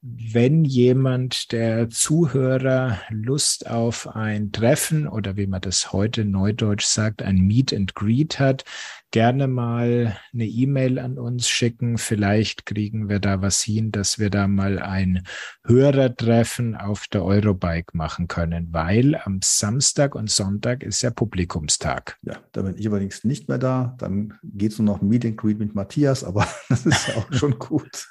wenn 0.00 0.64
jemand 0.64 1.52
der 1.52 1.90
Zuhörer 1.90 3.00
Lust 3.10 3.70
auf 3.70 4.16
ein 4.16 4.50
Treffen 4.50 5.06
oder 5.06 5.36
wie 5.36 5.46
man 5.46 5.60
das 5.60 5.92
heute 5.92 6.24
neudeutsch 6.24 6.86
sagt, 6.86 7.22
ein 7.22 7.36
Meet 7.36 7.72
and 7.72 7.94
Greet 7.94 8.40
hat, 8.40 8.64
gerne 9.10 9.48
mal 9.48 10.16
eine 10.32 10.46
E-Mail 10.46 10.98
an 10.98 11.18
uns 11.18 11.48
schicken. 11.48 11.98
Vielleicht 11.98 12.66
kriegen 12.66 13.08
wir 13.08 13.20
da 13.20 13.40
was 13.40 13.62
hin, 13.62 13.90
dass 13.90 14.18
wir 14.18 14.30
da 14.30 14.48
mal 14.48 14.78
ein 14.78 15.24
Hörertreffen 15.64 16.76
auf 16.76 17.06
der 17.08 17.24
Eurobike 17.24 17.96
machen 17.96 18.28
können, 18.28 18.68
weil 18.72 19.14
am 19.14 19.40
Samstag 19.42 20.14
und 20.14 20.30
Sonntag 20.30 20.82
ist 20.82 21.02
ja 21.02 21.10
Publikumstag. 21.10 22.18
Ja, 22.22 22.38
da 22.52 22.62
bin 22.62 22.76
ich 22.76 22.84
übrigens 22.84 23.24
nicht 23.24 23.48
mehr 23.48 23.58
da. 23.58 23.96
Dann 23.98 24.38
geht 24.42 24.72
es 24.72 24.78
nur 24.78 24.86
noch 24.86 25.02
Meet 25.02 25.24
and 25.24 25.36
Greet 25.36 25.58
mit 25.58 25.74
Matthias, 25.74 26.24
aber 26.24 26.46
das 26.68 26.86
ist 26.86 27.08
ja 27.08 27.16
auch 27.16 27.32
schon 27.32 27.58
gut. 27.58 28.08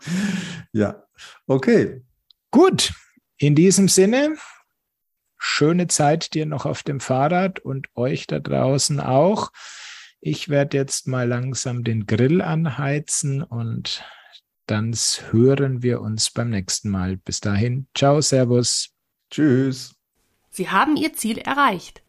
ja, 0.72 1.02
okay. 1.46 2.02
Gut, 2.50 2.92
in 3.38 3.54
diesem 3.54 3.88
Sinne, 3.88 4.36
schöne 5.38 5.86
Zeit 5.86 6.34
dir 6.34 6.46
noch 6.46 6.66
auf 6.66 6.82
dem 6.82 7.00
Fahrrad 7.00 7.60
und 7.60 7.88
euch 7.94 8.26
da 8.26 8.40
draußen 8.40 9.00
auch. 9.00 9.50
Ich 10.28 10.48
werde 10.48 10.76
jetzt 10.76 11.06
mal 11.06 11.28
langsam 11.28 11.84
den 11.84 12.04
Grill 12.04 12.42
anheizen 12.42 13.44
und 13.44 14.02
dann 14.66 14.92
hören 15.30 15.84
wir 15.84 16.00
uns 16.00 16.30
beim 16.30 16.50
nächsten 16.50 16.90
Mal. 16.90 17.16
Bis 17.16 17.38
dahin, 17.38 17.86
ciao, 17.94 18.20
servus. 18.20 18.90
Tschüss. 19.30 19.94
Sie 20.50 20.68
haben 20.68 20.96
Ihr 20.96 21.12
Ziel 21.12 21.38
erreicht. 21.38 22.02